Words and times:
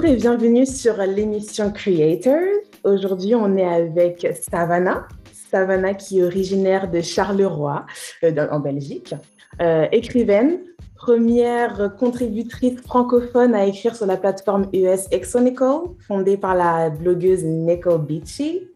Bonjour 0.00 0.12
et 0.12 0.16
bienvenue 0.16 0.64
sur 0.64 0.96
l'émission 0.98 1.72
Creators. 1.72 2.60
Aujourd'hui, 2.84 3.34
on 3.34 3.56
est 3.56 3.64
avec 3.64 4.28
Savannah. 4.48 5.08
Savannah 5.50 5.92
qui 5.94 6.20
est 6.20 6.22
originaire 6.22 6.88
de 6.88 7.00
Charleroi, 7.00 7.84
euh, 8.22 8.46
en 8.52 8.60
Belgique. 8.60 9.16
Euh, 9.60 9.88
écrivaine, 9.90 10.60
première 10.94 11.96
contributrice 11.98 12.80
francophone 12.82 13.56
à 13.56 13.66
écrire 13.66 13.96
sur 13.96 14.06
la 14.06 14.16
plateforme 14.16 14.68
US 14.72 15.08
Exonical, 15.10 15.80
fondée 16.06 16.36
par 16.36 16.54
la 16.54 16.90
blogueuse 16.90 17.42
Nicole 17.42 18.02
Beachy. 18.02 18.68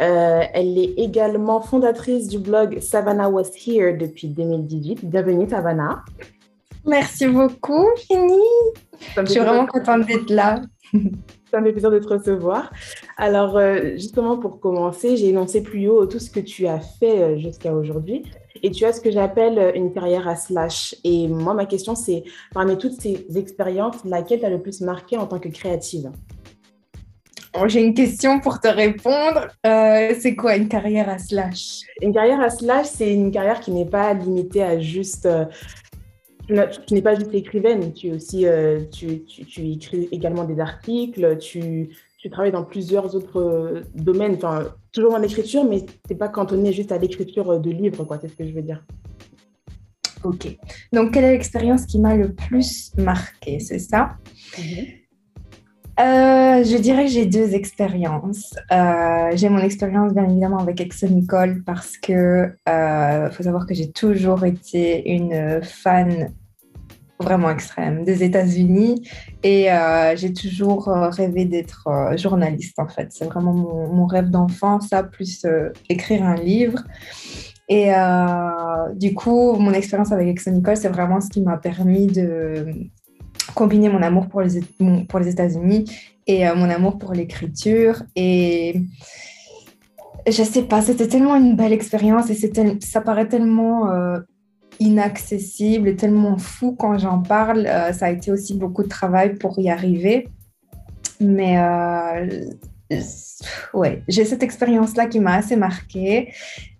Euh, 0.00 0.40
elle 0.54 0.78
est 0.78 0.94
également 0.96 1.60
fondatrice 1.60 2.28
du 2.28 2.38
blog 2.38 2.80
Savannah 2.80 3.28
Was 3.28 3.50
Here 3.66 3.92
depuis 3.98 4.28
2018. 4.28 5.04
Bienvenue, 5.04 5.46
Savannah. 5.50 6.02
Merci 6.84 7.26
beaucoup, 7.26 7.86
Fini. 7.96 8.40
Je 9.16 9.24
suis 9.26 9.40
vraiment 9.40 9.66
contente 9.66 10.06
d'être 10.06 10.30
là. 10.30 10.60
Ça 11.50 11.60
me 11.60 11.66
fait 11.66 11.72
plaisir 11.72 11.90
de 11.90 11.98
te 11.98 12.08
recevoir. 12.08 12.72
Alors, 13.18 13.58
euh, 13.58 13.92
justement, 13.92 14.38
pour 14.38 14.58
commencer, 14.58 15.16
j'ai 15.16 15.28
énoncé 15.28 15.62
plus 15.62 15.86
haut 15.86 16.06
tout 16.06 16.18
ce 16.18 16.30
que 16.30 16.40
tu 16.40 16.66
as 16.66 16.80
fait 16.80 17.20
euh, 17.20 17.38
jusqu'à 17.38 17.74
aujourd'hui. 17.74 18.24
Et 18.62 18.70
tu 18.70 18.84
as 18.86 18.92
ce 18.94 19.00
que 19.00 19.10
j'appelle 19.10 19.72
une 19.74 19.92
carrière 19.92 20.26
à 20.28 20.36
slash. 20.36 20.94
Et 21.04 21.28
moi, 21.28 21.52
ma 21.52 21.66
question, 21.66 21.94
c'est 21.94 22.24
parmi 22.54 22.78
toutes 22.78 23.00
ces 23.00 23.26
expériences, 23.36 23.96
laquelle 24.04 24.40
t'a 24.40 24.48
le 24.48 24.62
plus 24.62 24.80
marqué 24.80 25.18
en 25.18 25.26
tant 25.26 25.38
que 25.38 25.48
créative? 25.48 26.10
J'ai 27.66 27.82
une 27.82 27.94
question 27.94 28.40
pour 28.40 28.60
te 28.60 28.68
répondre. 28.68 29.48
Euh, 29.66 30.14
c'est 30.18 30.34
quoi 30.34 30.56
une 30.56 30.68
carrière 30.68 31.08
à 31.10 31.18
slash? 31.18 31.80
Une 32.00 32.14
carrière 32.14 32.40
à 32.40 32.48
slash, 32.48 32.86
c'est 32.86 33.12
une 33.12 33.30
carrière 33.30 33.60
qui 33.60 33.72
n'est 33.72 33.84
pas 33.84 34.14
limitée 34.14 34.62
à 34.62 34.80
juste. 34.80 35.28
Euh, 36.50 36.66
tu 36.86 36.94
n'es 36.94 37.02
pas 37.02 37.14
juste 37.14 37.32
écrivaine, 37.34 37.92
tu, 37.92 38.10
aussi, 38.10 38.46
euh, 38.46 38.80
tu, 38.90 39.24
tu, 39.24 39.70
écris 39.70 40.08
également 40.10 40.44
des 40.44 40.60
articles, 40.60 41.38
tu, 41.38 41.96
tu 42.18 42.30
travailles 42.30 42.52
dans 42.52 42.64
plusieurs 42.64 43.14
autres 43.14 43.84
domaines, 43.94 44.34
enfin, 44.34 44.74
toujours 44.92 45.14
en 45.14 45.22
écriture, 45.22 45.64
mais 45.64 45.82
tu 45.82 45.92
n'es 46.10 46.16
pas 46.16 46.28
cantonné 46.28 46.72
juste 46.72 46.92
à 46.92 46.98
l'écriture 46.98 47.60
de 47.60 47.70
livres, 47.70 48.04
quoi, 48.04 48.18
c'est 48.20 48.28
ce 48.28 48.36
que 48.36 48.46
je 48.46 48.52
veux 48.52 48.62
dire. 48.62 48.84
Ok. 50.24 50.56
Donc, 50.92 51.12
quelle 51.12 51.24
est 51.24 51.32
l'expérience 51.32 51.86
qui 51.86 51.98
m'a 51.98 52.16
le 52.16 52.32
plus 52.32 52.92
marqué, 52.96 53.58
c'est 53.60 53.78
ça? 53.78 54.16
Mhm. 54.58 55.01
Euh, 56.02 56.64
je 56.64 56.76
dirais 56.78 57.04
que 57.04 57.12
j'ai 57.12 57.26
deux 57.26 57.54
expériences. 57.54 58.54
Euh, 58.72 59.30
j'ai 59.34 59.48
mon 59.48 59.58
expérience 59.58 60.12
bien 60.12 60.28
évidemment 60.28 60.58
avec 60.58 60.80
Exxon 60.80 61.08
Nicole 61.08 61.62
parce 61.64 61.96
que 61.96 62.52
euh, 62.68 63.30
faut 63.30 63.42
savoir 63.44 63.66
que 63.66 63.74
j'ai 63.74 63.92
toujours 63.92 64.44
été 64.44 65.08
une 65.08 65.62
fan 65.62 66.32
vraiment 67.20 67.50
extrême 67.50 68.02
des 68.02 68.24
États-Unis 68.24 69.08
et 69.44 69.68
j'ai 70.16 70.32
toujours 70.32 70.86
rêvé 70.86 71.44
d'être 71.44 71.88
journaliste 72.16 72.80
en 72.80 72.88
fait. 72.88 73.12
C'est 73.12 73.26
vraiment 73.26 73.52
mon, 73.52 74.06
rêve 74.06 74.28
d'enfant, 74.28 74.80
ça 74.80 75.04
plus 75.04 75.46
écrire 75.88 76.24
un 76.24 76.34
livre. 76.34 76.80
Et 77.68 77.92
du 78.96 79.14
coup, 79.14 79.52
mon 79.52 79.72
expérience 79.72 80.10
avec 80.10 80.26
Exxon 80.26 80.50
Nicole, 80.50 80.76
c'est 80.76 80.88
vraiment 80.88 81.20
ce 81.20 81.28
qui 81.28 81.42
m'a 81.42 81.58
permis 81.58 82.08
de 82.08 82.66
combiner 83.54 83.88
mon 83.88 84.02
amour 84.02 84.28
pour 84.28 84.40
les, 84.42 84.60
pour 85.08 85.18
les 85.18 85.28
États-Unis 85.28 85.84
et 86.26 86.46
euh, 86.46 86.54
mon 86.54 86.68
amour 86.70 86.98
pour 86.98 87.12
l'écriture. 87.12 88.02
Et 88.16 88.80
je 90.26 90.42
sais 90.42 90.62
pas, 90.62 90.82
c'était 90.82 91.08
tellement 91.08 91.36
une 91.36 91.56
belle 91.56 91.72
expérience 91.72 92.30
et 92.30 92.78
ça 92.80 93.00
paraît 93.00 93.28
tellement 93.28 93.90
euh, 93.90 94.18
inaccessible 94.78 95.88
et 95.88 95.96
tellement 95.96 96.38
fou 96.38 96.74
quand 96.78 96.98
j'en 96.98 97.18
parle. 97.20 97.66
Euh, 97.66 97.92
ça 97.92 98.06
a 98.06 98.10
été 98.10 98.30
aussi 98.30 98.54
beaucoup 98.54 98.82
de 98.82 98.88
travail 98.88 99.34
pour 99.34 99.58
y 99.58 99.70
arriver. 99.70 100.28
Mais 101.20 101.56
ouais, 103.74 104.02
j'ai 104.08 104.24
cette 104.24 104.42
expérience-là 104.42 105.06
qui 105.06 105.20
m'a 105.20 105.34
assez 105.34 105.54
marquée. 105.54 106.32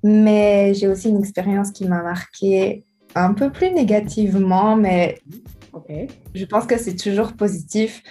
Mais 0.03 0.75
j'ai 0.75 0.89
aussi 0.89 1.11
une 1.11 1.21
expérience 1.21 1.71
qui 1.71 1.87
m'a 1.87 2.03
marquée 2.03 2.85
un 3.15 3.35
peu 3.35 3.51
plus 3.51 3.71
négativement, 3.71 4.77
mais 4.77 5.19
je 6.35 6.45
pense 6.45 6.67
que 6.67 6.79
c'est 6.79 6.97
toujours 6.97 7.33
positif. 7.33 8.03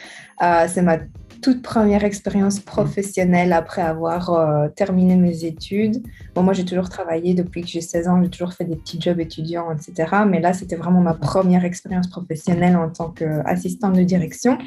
Euh, 0.41 0.67
c'est 0.67 0.81
ma 0.81 0.97
toute 1.41 1.61
première 1.63 2.03
expérience 2.03 2.59
professionnelle 2.59 3.51
après 3.51 3.81
avoir 3.81 4.29
euh, 4.29 4.67
terminé 4.69 5.15
mes 5.15 5.43
études. 5.43 6.03
Moi, 6.35 6.53
j'ai 6.53 6.65
toujours 6.65 6.89
travaillé 6.89 7.33
depuis 7.33 7.61
que 7.61 7.67
j'ai 7.67 7.81
16 7.81 8.07
ans, 8.07 8.21
j'ai 8.21 8.29
toujours 8.29 8.53
fait 8.53 8.65
des 8.65 8.75
petits 8.75 9.01
jobs 9.01 9.19
étudiants, 9.19 9.71
etc. 9.71 10.23
Mais 10.27 10.39
là, 10.39 10.53
c'était 10.53 10.75
vraiment 10.75 11.01
ma 11.01 11.15
première 11.15 11.65
expérience 11.65 12.07
professionnelle 12.07 12.75
en 12.77 12.89
tant 12.89 13.09
qu'assistante 13.09 13.93
de 13.93 14.03
direction, 14.03 14.59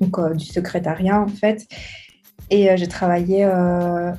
donc 0.00 0.18
euh, 0.18 0.34
du 0.34 0.46
secrétariat 0.46 1.20
en 1.20 1.28
fait. 1.28 1.66
Et 2.50 2.76
j'ai 2.76 2.88
travaillé 2.88 3.44
à 3.44 4.14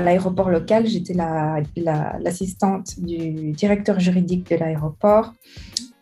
l'aéroport 0.00 0.50
local. 0.50 0.86
J'étais 0.86 1.14
l'assistante 1.14 2.94
la, 2.96 3.04
du 3.04 3.50
directeur 3.52 3.98
juridique 3.98 4.48
de 4.50 4.56
l'aéroport. 4.56 5.32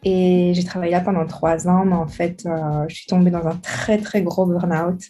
Et 0.04 0.52
j'ai 0.54 0.64
travaillé 0.64 0.92
là 0.92 1.00
pendant 1.00 1.26
trois 1.26 1.66
ans, 1.66 1.84
mais 1.86 1.94
en 1.94 2.06
fait, 2.06 2.44
euh, 2.44 2.84
je 2.88 2.94
suis 2.94 3.06
tombée 3.06 3.30
dans 3.30 3.46
un 3.46 3.56
très, 3.56 3.98
très 3.98 4.22
gros 4.22 4.44
burn-out. 4.44 5.00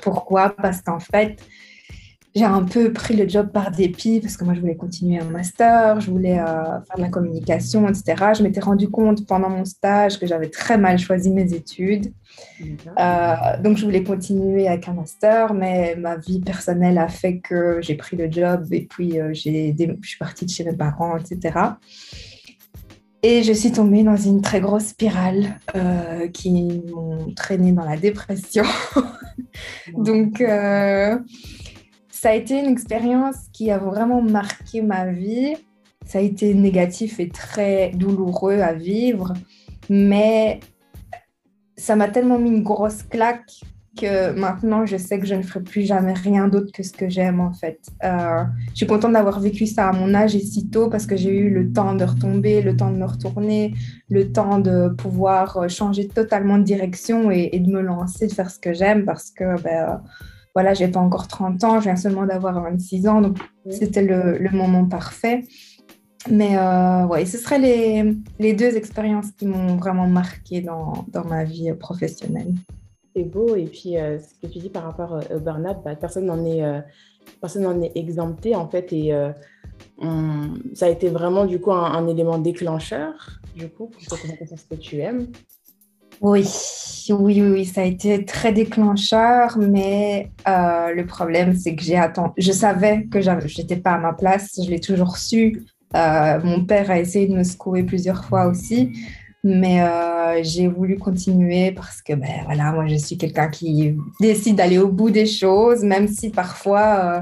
Pourquoi? 0.00 0.50
Parce 0.50 0.80
qu'en 0.80 0.98
fait, 0.98 1.38
j'ai 2.34 2.44
un 2.44 2.64
peu 2.64 2.92
pris 2.94 3.14
le 3.14 3.28
job 3.28 3.50
par 3.52 3.70
dépit 3.70 4.20
parce 4.20 4.38
que 4.38 4.44
moi, 4.44 4.54
je 4.54 4.60
voulais 4.60 4.74
continuer 4.74 5.20
un 5.20 5.24
master, 5.24 6.00
je 6.00 6.10
voulais 6.10 6.38
euh, 6.38 6.44
faire 6.44 6.96
de 6.96 7.02
la 7.02 7.08
communication, 7.08 7.86
etc. 7.88 8.32
Je 8.38 8.42
m'étais 8.42 8.60
rendu 8.60 8.88
compte 8.88 9.26
pendant 9.26 9.50
mon 9.50 9.66
stage 9.66 10.18
que 10.18 10.26
j'avais 10.26 10.48
très 10.48 10.78
mal 10.78 10.98
choisi 10.98 11.30
mes 11.30 11.52
études. 11.52 12.12
Euh, 12.98 13.34
donc, 13.62 13.76
je 13.76 13.84
voulais 13.84 14.02
continuer 14.02 14.66
avec 14.66 14.88
un 14.88 14.94
master, 14.94 15.52
mais 15.52 15.94
ma 15.96 16.16
vie 16.16 16.40
personnelle 16.40 16.96
a 16.96 17.08
fait 17.08 17.38
que 17.38 17.80
j'ai 17.82 17.96
pris 17.96 18.16
le 18.16 18.30
job 18.30 18.66
et 18.70 18.86
puis 18.86 19.18
j'ai, 19.32 19.74
je 19.78 20.08
suis 20.08 20.18
partie 20.18 20.46
de 20.46 20.50
chez 20.50 20.64
mes 20.64 20.74
parents, 20.74 21.18
etc. 21.18 21.58
Et 23.28 23.42
je 23.42 23.52
suis 23.52 23.72
tombée 23.72 24.04
dans 24.04 24.16
une 24.16 24.40
très 24.40 24.60
grosse 24.60 24.84
spirale 24.84 25.58
euh, 25.74 26.28
qui 26.28 26.80
m'ont 26.94 27.32
traînée 27.34 27.72
dans 27.72 27.84
la 27.84 27.96
dépression. 27.96 28.62
Donc, 29.96 30.40
euh, 30.40 31.18
ça 32.08 32.30
a 32.30 32.34
été 32.34 32.60
une 32.60 32.70
expérience 32.70 33.48
qui 33.52 33.72
a 33.72 33.78
vraiment 33.78 34.22
marqué 34.22 34.80
ma 34.80 35.06
vie. 35.06 35.56
Ça 36.04 36.18
a 36.18 36.20
été 36.20 36.54
négatif 36.54 37.18
et 37.18 37.28
très 37.28 37.90
douloureux 37.96 38.60
à 38.60 38.74
vivre, 38.74 39.32
mais 39.90 40.60
ça 41.76 41.96
m'a 41.96 42.06
tellement 42.06 42.38
mis 42.38 42.50
une 42.50 42.62
grosse 42.62 43.02
claque 43.02 43.60
que 43.96 44.32
maintenant, 44.38 44.86
je 44.86 44.96
sais 44.96 45.18
que 45.18 45.26
je 45.26 45.34
ne 45.34 45.42
ferai 45.42 45.60
plus 45.60 45.82
jamais 45.82 46.12
rien 46.12 46.46
d'autre 46.46 46.70
que 46.72 46.82
ce 46.82 46.92
que 46.92 47.08
j'aime, 47.08 47.40
en 47.40 47.52
fait. 47.52 47.80
Euh, 48.04 48.44
je 48.70 48.76
suis 48.76 48.86
contente 48.86 49.12
d'avoir 49.12 49.40
vécu 49.40 49.66
ça 49.66 49.88
à 49.88 49.92
mon 49.92 50.14
âge 50.14 50.36
et 50.36 50.40
si 50.40 50.68
tôt 50.68 50.88
parce 50.88 51.06
que 51.06 51.16
j'ai 51.16 51.36
eu 51.36 51.50
le 51.50 51.72
temps 51.72 51.94
de 51.94 52.04
retomber, 52.04 52.62
le 52.62 52.76
temps 52.76 52.90
de 52.90 52.96
me 52.96 53.06
retourner, 53.06 53.74
le 54.08 54.30
temps 54.30 54.58
de 54.58 54.90
pouvoir 54.90 55.56
euh, 55.56 55.68
changer 55.68 56.06
totalement 56.06 56.58
de 56.58 56.64
direction 56.64 57.30
et, 57.30 57.58
de 57.58 57.70
me 57.70 57.80
lancer, 57.80 58.26
de 58.26 58.32
faire 58.32 58.50
ce 58.50 58.58
que 58.58 58.72
j'aime 58.72 59.04
parce 59.04 59.30
que, 59.30 59.60
ben, 59.62 60.00
voilà, 60.54 60.74
j'ai 60.74 60.88
pas 60.88 61.00
encore 61.00 61.26
30 61.26 61.64
ans, 61.64 61.80
je 61.80 61.84
viens 61.84 61.96
seulement 61.96 62.26
d'avoir 62.26 62.62
26 62.62 63.08
ans, 63.08 63.20
donc 63.20 63.38
c'était 63.68 64.02
le, 64.02 64.38
le, 64.38 64.50
moment 64.50 64.86
parfait. 64.86 65.44
Mais 66.30 66.56
euh, 66.56 67.06
ouais, 67.06 67.26
ce 67.26 67.38
seraient 67.38 67.58
les, 67.58 68.16
les 68.38 68.52
deux 68.52 68.76
expériences 68.76 69.30
qui 69.32 69.46
m'ont 69.46 69.76
vraiment 69.76 70.06
marqué 70.06 70.60
dans, 70.60 71.04
dans 71.08 71.24
ma 71.24 71.44
vie 71.44 71.72
professionnelle 71.74 72.54
c'est 73.16 73.24
beau. 73.24 73.56
Et 73.56 73.64
puis, 73.64 73.96
euh, 73.96 74.18
ce 74.18 74.46
que 74.46 74.52
tu 74.52 74.58
dis 74.58 74.68
par 74.68 74.84
rapport 74.84 75.14
euh, 75.14 75.36
au 75.36 75.40
burn-out, 75.40 75.78
bah, 75.84 75.96
personne 75.96 76.26
n'en 76.26 76.44
est, 76.44 76.62
euh, 76.62 76.80
personne 77.40 77.82
est 77.82 77.92
exempté, 77.96 78.54
en 78.54 78.68
fait. 78.68 78.92
Et 78.92 79.12
ça 80.74 80.86
a 80.86 80.88
été 80.88 81.08
vraiment, 81.08 81.46
du 81.46 81.60
coup, 81.60 81.72
un, 81.72 82.06
élément 82.06 82.38
déclencheur, 82.38 83.40
du 83.54 83.68
coup, 83.68 83.88
pour 84.08 84.18
ce 84.18 84.64
que 84.68 84.74
tu 84.74 84.98
aimes. 84.98 85.28
Oui, 86.22 86.48
oui, 87.10 87.42
oui, 87.42 87.64
ça 87.66 87.82
a 87.82 87.84
été 87.84 88.24
très 88.24 88.52
déclencheur, 88.52 89.58
mais 89.58 90.30
le 90.46 91.02
problème, 91.02 91.54
c'est 91.54 91.74
que 91.74 91.82
j'ai 91.82 91.96
attendu. 91.96 92.32
Je 92.38 92.52
savais 92.52 93.04
que 93.04 93.20
je 93.20 93.30
n'étais 93.30 93.76
pas 93.76 93.92
à 93.92 93.98
ma 93.98 94.12
place, 94.12 94.58
je 94.62 94.70
l'ai 94.70 94.80
toujours 94.80 95.18
su. 95.18 95.66
mon 95.94 96.64
père 96.64 96.90
a 96.90 96.98
essayé 96.98 97.26
de 97.26 97.34
me 97.34 97.44
secouer 97.44 97.82
plusieurs 97.82 98.24
fois 98.24 98.46
aussi. 98.46 98.92
Mais 99.48 99.80
euh, 99.80 100.42
j'ai 100.42 100.66
voulu 100.66 100.98
continuer 100.98 101.70
parce 101.70 102.02
que, 102.02 102.14
ben 102.14 102.42
voilà, 102.46 102.72
moi, 102.72 102.88
je 102.88 102.96
suis 102.96 103.16
quelqu'un 103.16 103.46
qui 103.46 103.96
décide 104.20 104.56
d'aller 104.56 104.78
au 104.78 104.88
bout 104.88 105.10
des 105.10 105.26
choses, 105.26 105.84
même 105.84 106.08
si 106.08 106.30
parfois, 106.30 106.80
euh, 106.80 107.20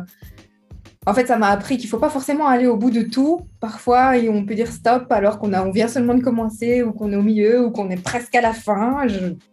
en 1.04 1.12
fait, 1.12 1.26
ça 1.26 1.36
m'a 1.36 1.48
appris 1.48 1.76
qu'il 1.76 1.84
ne 1.84 1.90
faut 1.90 1.98
pas 1.98 2.08
forcément 2.08 2.46
aller 2.46 2.66
au 2.66 2.78
bout 2.78 2.90
de 2.90 3.02
tout. 3.02 3.42
Parfois, 3.60 4.12
on 4.30 4.46
peut 4.46 4.54
dire 4.54 4.68
stop 4.68 5.12
alors 5.12 5.38
qu'on 5.38 5.52
on 5.52 5.70
vient 5.70 5.86
seulement 5.86 6.14
de 6.14 6.22
commencer 6.22 6.82
ou 6.82 6.92
qu'on 6.92 7.12
est 7.12 7.16
au 7.16 7.22
milieu 7.22 7.66
ou 7.66 7.70
qu'on 7.70 7.90
est 7.90 8.02
presque 8.02 8.34
à 8.34 8.40
la 8.40 8.54
fin. 8.54 9.06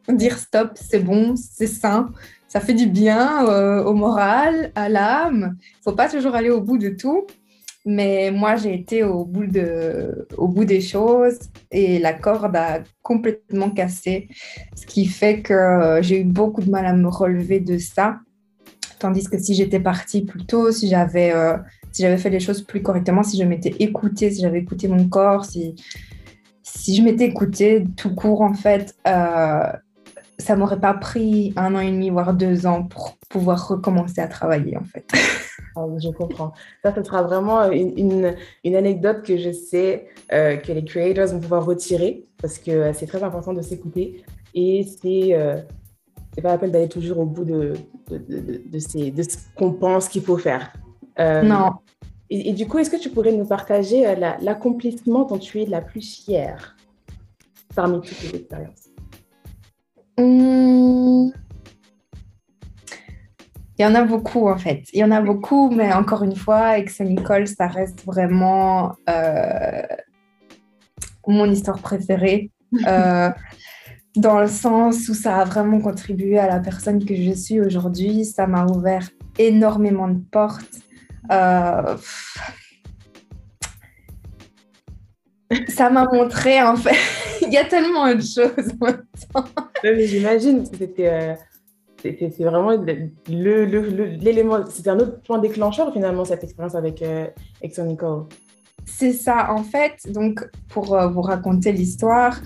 Dire 0.08 0.38
stop, 0.38 0.72
c'est 0.76 1.04
bon, 1.04 1.36
c'est 1.36 1.68
sain, 1.68 2.10
ça 2.48 2.62
fait 2.62 2.74
du 2.74 2.86
bien 2.86 3.48
euh, 3.50 3.84
au 3.84 3.94
moral, 3.94 4.72
à 4.76 4.88
l'âme. 4.88 5.58
Il 5.62 5.78
ne 5.80 5.84
faut 5.84 5.96
pas 5.96 6.08
toujours 6.08 6.36
aller 6.36 6.50
au 6.50 6.62
bout 6.62 6.78
de 6.78 6.90
tout. 6.90 7.26
Mais 7.84 8.30
moi, 8.32 8.58
j'ai 8.58 8.76
été 8.76 9.04
au 9.04 9.26
bout, 9.26 9.48
de, 9.48 10.28
au 10.38 10.48
bout 10.48 10.66
des 10.66 10.82
choses 10.82 11.40
et 11.72 11.98
la 11.98 12.14
corde 12.14 12.56
a 12.56 12.82
complètement 13.02 13.72
cassé, 13.72 14.28
ce 14.76 14.86
qui 14.86 15.06
fait 15.08 15.42
que 15.42 16.00
j'ai 16.02 16.22
eu 16.22 16.24
beaucoup 16.24 16.62
de 16.62 16.70
mal 16.70 16.86
à 16.86 16.94
me 16.94 17.08
relever 17.08 17.60
de 17.60 17.78
ça. 17.80 18.20
Tandis 19.00 19.28
que 19.28 19.40
si 19.40 19.56
j'étais 19.56 19.80
partie 19.80 20.24
plus 20.24 20.46
tôt, 20.46 20.72
si 20.72 20.88
j'avais 20.88 21.34
euh, 21.34 21.58
si 21.92 22.04
j'avais 22.04 22.18
fait 22.18 22.30
les 22.30 22.40
choses 22.40 22.62
plus 22.62 22.82
correctement, 22.82 23.24
si 23.24 23.38
je 23.38 23.44
m'étais 23.44 23.76
écoutée, 23.80 24.32
si 24.32 24.42
j'avais 24.42 24.60
écouté 24.60 24.88
mon 24.88 25.08
corps, 25.10 25.46
si, 25.46 25.76
si 26.64 26.96
je 26.96 27.02
m'étais 27.02 27.26
écoutée 27.26 27.84
tout 27.98 28.16
court, 28.16 28.42
en 28.42 28.54
fait, 28.54 28.96
euh, 29.08 29.72
ça 30.42 30.56
m'aurait 30.56 30.80
pas 30.80 30.94
pris 30.94 31.54
un 31.56 31.76
an 31.76 31.80
et 31.80 31.92
demi, 31.92 32.10
voire 32.10 32.34
deux 32.34 32.66
ans 32.66 32.84
pour 32.84 33.18
pouvoir 33.30 33.68
recommencer 33.68 34.20
à 34.22 34.28
travailler, 34.28 34.78
en 34.78 34.84
fait. 34.84 35.06
Ah, 35.76 35.86
je 36.04 36.10
comprends. 36.10 36.52
Ça, 36.84 36.94
ce 36.94 37.02
sera 37.02 37.22
vraiment 37.22 37.72
une, 37.72 38.36
une, 38.66 38.76
anecdote 38.76 39.24
que 39.24 39.38
je 39.38 39.52
sais 39.52 40.08
euh, 40.34 40.58
que 40.58 40.72
les 40.74 40.84
creators 40.84 41.28
vont 41.28 41.40
pouvoir 41.40 41.66
retirer 41.66 42.26
parce 42.42 42.58
que 42.58 42.72
euh, 42.72 42.94
c'est 42.94 43.06
très 43.06 43.24
important 43.24 43.54
de 43.54 43.62
s'écouter 43.62 44.22
et 44.54 44.84
c'est 44.84 45.34
euh, 45.34 45.62
c'est 46.36 46.42
pas 46.42 46.50
la 46.50 46.58
peine 46.58 46.72
d'aller 46.72 46.90
toujours 46.90 47.20
au 47.20 47.26
bout 47.26 47.46
de, 47.46 47.74
de, 48.10 48.18
de, 48.18 48.62
de, 48.66 48.80
ces, 48.80 49.12
de 49.12 49.24
ce 49.24 49.38
qu'on 49.56 49.72
pense 49.72 50.10
qu'il 50.10 50.24
faut 50.24 50.38
faire. 50.38 50.74
non. 51.18 51.72
Et, 52.30 52.54
du 52.54 52.66
coup, 52.66 52.78
est-ce 52.78 52.90
que 52.90 53.00
tu 53.00 53.10
pourrais 53.10 53.34
nous 53.34 53.46
partager 53.46 54.16
l'accomplissement 54.42 55.26
dont 55.26 55.38
tu 55.38 55.62
es 55.62 55.66
la 55.66 55.82
plus 55.82 56.24
fière 56.24 56.78
parmi 57.76 58.00
toutes 58.00 58.20
tes 58.20 58.38
expériences? 58.38 58.81
Hum, 60.22 61.32
il 63.78 63.84
y 63.84 63.86
en 63.86 63.96
a 63.96 64.04
beaucoup 64.04 64.48
en 64.48 64.58
fait. 64.58 64.84
Il 64.94 65.00
y 65.00 65.04
en 65.04 65.12
a 65.12 65.22
beaucoup, 65.22 65.72
mais 65.72 65.92
encore 65.92 66.24
une 66.24 66.36
fois, 66.36 66.78
Ex 66.78 67.00
Nicole, 67.02 67.48
ça 67.48 67.68
reste 67.68 68.06
vraiment 68.06 68.96
euh, 69.10 69.82
mon 71.28 71.50
histoire 71.50 71.80
préférée. 71.80 72.52
Euh, 72.88 73.30
dans 74.16 74.40
le 74.40 74.48
sens 74.48 75.10
où 75.10 75.14
ça 75.14 75.40
a 75.40 75.44
vraiment 75.44 75.82
contribué 75.82 76.40
à 76.40 76.48
la 76.48 76.62
personne 76.62 77.04
que 77.04 77.14
je 77.14 77.32
suis 77.32 77.60
aujourd'hui. 77.60 78.24
Ça 78.24 78.48
m'a 78.48 78.66
ouvert 78.66 79.10
énormément 79.38 80.08
de 80.08 80.22
portes. 80.32 80.80
Euh, 81.32 81.98
ça 85.68 85.90
m'a 85.90 86.06
montré 86.12 86.62
en 86.62 86.76
fait. 86.76 86.96
Il 87.42 87.54
y 87.54 87.58
a 87.58 87.66
tellement 87.66 88.14
de 88.14 88.22
choses 88.22 88.74
maintenant. 88.80 89.46
J'imagine 89.84 90.70
que 90.70 90.78
c'était 90.78 91.38
c'est 92.04 92.44
vraiment 92.44 92.72
l'élément, 93.28 94.60
c'est 94.70 94.88
un 94.88 95.00
autre 95.00 95.22
point 95.22 95.40
déclencheur 95.40 95.94
finalement 95.94 96.26
cette 96.26 96.44
expérience 96.44 96.76
avec 96.76 97.02
euh, 97.02 97.28
Exxon 97.62 97.86
Nicole. 97.86 98.26
C'est 98.86 99.14
ça, 99.14 99.52
en 99.52 99.64
fait, 99.64 100.12
donc 100.12 100.44
pour 100.70 100.96
euh, 100.96 101.08
vous 101.08 101.22
raconter 101.22 101.72
l'histoire, 101.72 102.40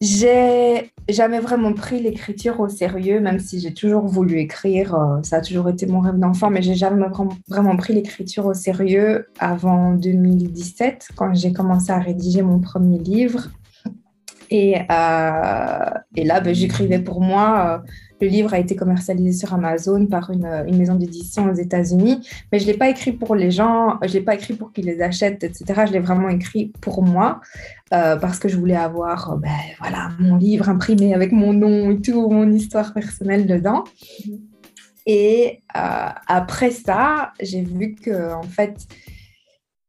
j'ai 0.00 0.92
jamais 1.08 1.40
vraiment 1.40 1.72
pris 1.72 2.00
l'écriture 2.00 2.60
au 2.60 2.68
sérieux, 2.68 3.20
même 3.20 3.40
si 3.40 3.58
j'ai 3.58 3.74
toujours 3.74 4.06
voulu 4.06 4.38
écrire, 4.38 4.94
euh, 4.94 5.22
ça 5.22 5.36
a 5.36 5.40
toujours 5.40 5.68
été 5.68 5.86
mon 5.86 6.00
rêve 6.00 6.18
d'enfant, 6.18 6.50
mais 6.50 6.62
j'ai 6.62 6.74
jamais 6.74 7.04
vraiment 7.48 7.76
pris 7.76 7.94
l'écriture 7.94 8.46
au 8.46 8.54
sérieux 8.54 9.26
avant 9.40 9.94
2017, 9.94 11.08
quand 11.16 11.34
j'ai 11.34 11.52
commencé 11.52 11.90
à 11.90 11.98
rédiger 11.98 12.42
mon 12.42 12.60
premier 12.60 12.98
livre. 12.98 13.48
Et, 14.50 14.76
euh, 14.76 15.90
et 16.16 16.24
là, 16.24 16.40
ben, 16.40 16.54
j'écrivais 16.54 16.98
pour 16.98 17.20
moi. 17.20 17.82
Euh, 17.84 17.90
le 18.20 18.26
livre 18.26 18.52
a 18.52 18.58
été 18.58 18.74
commercialisé 18.74 19.38
sur 19.38 19.54
Amazon 19.54 20.06
par 20.06 20.30
une, 20.30 20.64
une 20.66 20.76
maison 20.76 20.96
d'édition 20.96 21.48
aux 21.48 21.54
États-Unis, 21.54 22.26
mais 22.50 22.58
je 22.58 22.66
ne 22.66 22.72
l'ai 22.72 22.76
pas 22.76 22.88
écrit 22.88 23.12
pour 23.12 23.36
les 23.36 23.52
gens, 23.52 23.96
je 24.02 24.08
ne 24.08 24.12
l'ai 24.14 24.20
pas 24.22 24.34
écrit 24.34 24.54
pour 24.54 24.72
qu'ils 24.72 24.86
les 24.86 25.00
achètent, 25.00 25.44
etc. 25.44 25.84
Je 25.86 25.92
l'ai 25.92 26.00
vraiment 26.00 26.28
écrit 26.28 26.72
pour 26.80 27.04
moi 27.04 27.40
euh, 27.94 28.16
parce 28.16 28.40
que 28.40 28.48
je 28.48 28.56
voulais 28.56 28.74
avoir 28.74 29.36
ben, 29.36 29.50
voilà, 29.78 30.10
mon 30.18 30.34
livre 30.34 30.68
imprimé 30.68 31.14
avec 31.14 31.30
mon 31.30 31.52
nom 31.52 31.92
et 31.92 32.00
tout, 32.00 32.28
mon 32.28 32.50
histoire 32.50 32.92
personnelle 32.92 33.46
dedans. 33.46 33.84
Et 35.06 35.62
après 35.72 36.70
ça, 36.70 37.32
j'ai 37.40 37.62
vu 37.62 37.94
que 37.94 38.34
en 38.34 38.42
fait, 38.42 38.76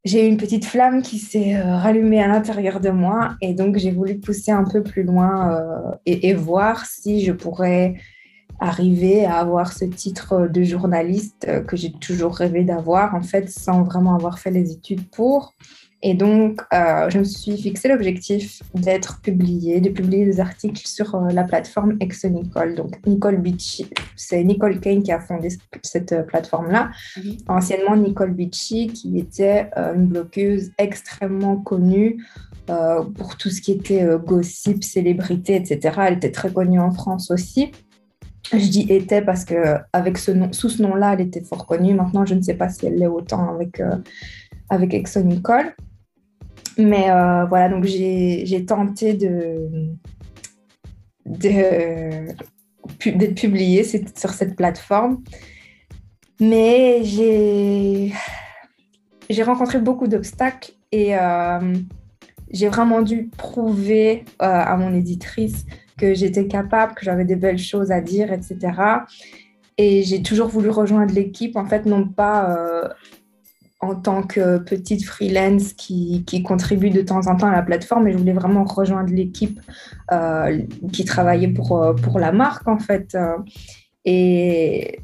j'ai 0.05 0.25
eu 0.25 0.29
une 0.29 0.37
petite 0.37 0.65
flamme 0.65 1.01
qui 1.01 1.17
s'est 1.17 1.55
euh, 1.55 1.75
rallumée 1.75 2.23
à 2.23 2.27
l'intérieur 2.27 2.79
de 2.79 2.89
moi 2.89 3.35
et 3.41 3.53
donc 3.53 3.77
j'ai 3.77 3.91
voulu 3.91 4.19
pousser 4.19 4.51
un 4.51 4.63
peu 4.63 4.81
plus 4.81 5.03
loin 5.03 5.53
euh, 5.53 5.91
et, 6.05 6.33
voir 6.33 6.85
si 6.85 7.25
je 7.25 7.33
pourrais 7.33 7.95
arriver 8.59 9.25
à 9.25 9.35
avoir 9.35 9.73
ce 9.73 9.85
titre 9.85 10.47
de 10.47 10.63
journaliste 10.63 11.45
euh, 11.49 11.61
que 11.61 11.75
j'ai 11.75 11.91
toujours 11.91 12.35
rêvé 12.35 12.63
d'avoir 12.63 13.13
en 13.13 13.21
fait 13.21 13.49
sans 13.49 13.83
vraiment 13.83 14.15
avoir 14.15 14.39
fait 14.39 14.51
les 14.51 14.71
études 14.71 15.09
pour. 15.09 15.53
Et 16.01 16.13
donc, 16.13 16.61
euh, 16.73 17.09
je 17.09 17.19
me 17.19 17.23
suis 17.25 17.57
fixé 17.61 17.89
l'objectif 17.89 18.61
d'être 18.73 19.19
publié, 19.21 19.81
de 19.81 19.89
publier 19.89 20.25
des 20.25 20.39
articles 20.39 20.87
sur 20.87 21.13
euh, 21.15 21.27
la 21.31 21.43
plateforme 21.43 21.97
Exonicole. 21.99 22.75
Donc, 22.75 23.05
Nicole 23.05 23.37
Beachy, 23.37 23.89
c'est 24.15 24.41
Nicole 24.45 24.79
Kane 24.79 25.03
qui 25.03 25.11
a 25.11 25.19
fondé 25.19 25.49
cette 25.83 26.13
euh, 26.13 26.23
plateforme-là. 26.23 26.91
Mhm. 27.17 27.37
Anciennement, 27.49 27.97
Nicole 27.97 28.33
Beachy, 28.33 28.87
qui 28.87 29.19
était 29.19 29.69
une 29.75 30.07
blogueuse 30.07 30.71
extrêmement 30.77 31.57
connue 31.57 32.23
pour 33.15 33.35
tout 33.37 33.49
ce 33.49 33.61
qui 33.61 33.71
était 33.71 34.07
gossip, 34.23 34.83
célébrité, 34.83 35.55
etc. 35.55 35.99
Elle 36.07 36.13
était 36.15 36.31
très 36.31 36.51
connue 36.51 36.79
en 36.79 36.91
France 36.91 37.31
aussi. 37.31 37.71
Je 38.51 38.67
dis 38.69 38.85
était 38.89 39.21
parce 39.21 39.43
que 39.43 39.75
avec 39.91 40.17
ce 40.17 40.31
nom, 40.31 40.53
sous 40.53 40.69
ce 40.69 40.81
nom-là, 40.83 41.13
elle 41.13 41.21
était 41.21 41.41
fort 41.41 41.65
connue. 41.65 41.93
Maintenant, 41.93 42.25
je 42.25 42.35
ne 42.35 42.41
sais 42.41 42.53
pas 42.53 42.69
si 42.69 42.85
elle 42.85 42.95
l'est 42.95 43.07
autant 43.07 43.53
avec, 43.53 43.81
avec 44.69 45.15
Nicole. 45.17 45.73
Mais 46.79 47.11
euh, 47.11 47.45
voilà, 47.45 47.69
donc 47.69 47.83
j'ai 47.83 48.65
tenté 48.65 49.13
de 49.13 49.69
d'être 51.25 52.45
publié 53.35 53.83
sur 53.83 54.31
cette 54.31 54.55
plateforme. 54.55 55.21
Mais 56.39 57.03
j'ai 57.03 58.13
rencontré 59.43 59.79
beaucoup 59.79 60.07
d'obstacles 60.07 60.71
et 60.93 61.17
euh, 61.17 61.75
j'ai 62.49 62.69
vraiment 62.69 63.01
dû 63.01 63.29
prouver 63.37 64.23
euh, 64.41 64.45
à 64.45 64.77
mon 64.77 64.93
éditrice 64.93 65.65
que 65.97 66.13
j'étais 66.13 66.47
capable, 66.47 66.95
que 66.95 67.03
j'avais 67.03 67.25
des 67.25 67.35
belles 67.35 67.59
choses 67.59 67.91
à 67.91 67.99
dire, 67.99 68.31
etc. 68.31 68.57
Et 69.77 70.03
j'ai 70.03 70.23
toujours 70.23 70.47
voulu 70.47 70.69
rejoindre 70.69 71.13
l'équipe, 71.13 71.57
en 71.57 71.65
fait, 71.65 71.85
non 71.85 72.07
pas 72.07 72.57
en 73.81 73.95
tant 73.95 74.23
que 74.23 74.57
petite 74.57 75.05
freelance 75.05 75.73
qui, 75.73 76.23
contribue 76.43 76.89
de 76.89 77.01
temps 77.01 77.27
en 77.27 77.37
temps 77.37 77.47
à 77.47 77.53
la 77.53 77.61
plateforme 77.61 78.07
et 78.07 78.11
je 78.11 78.17
voulais 78.17 78.33
vraiment 78.33 78.65
rejoindre 78.65 79.13
l'équipe 79.13 79.59
euh, 80.11 80.61
qui 80.91 81.05
travaillait 81.05 81.47
pour, 81.47 81.81
euh, 81.81 81.93
pour 81.93 82.19
la 82.19 82.31
marque 82.31 82.67
en 82.67 82.77
fait. 82.79 83.15
Euh. 83.15 83.37
Et 84.03 84.99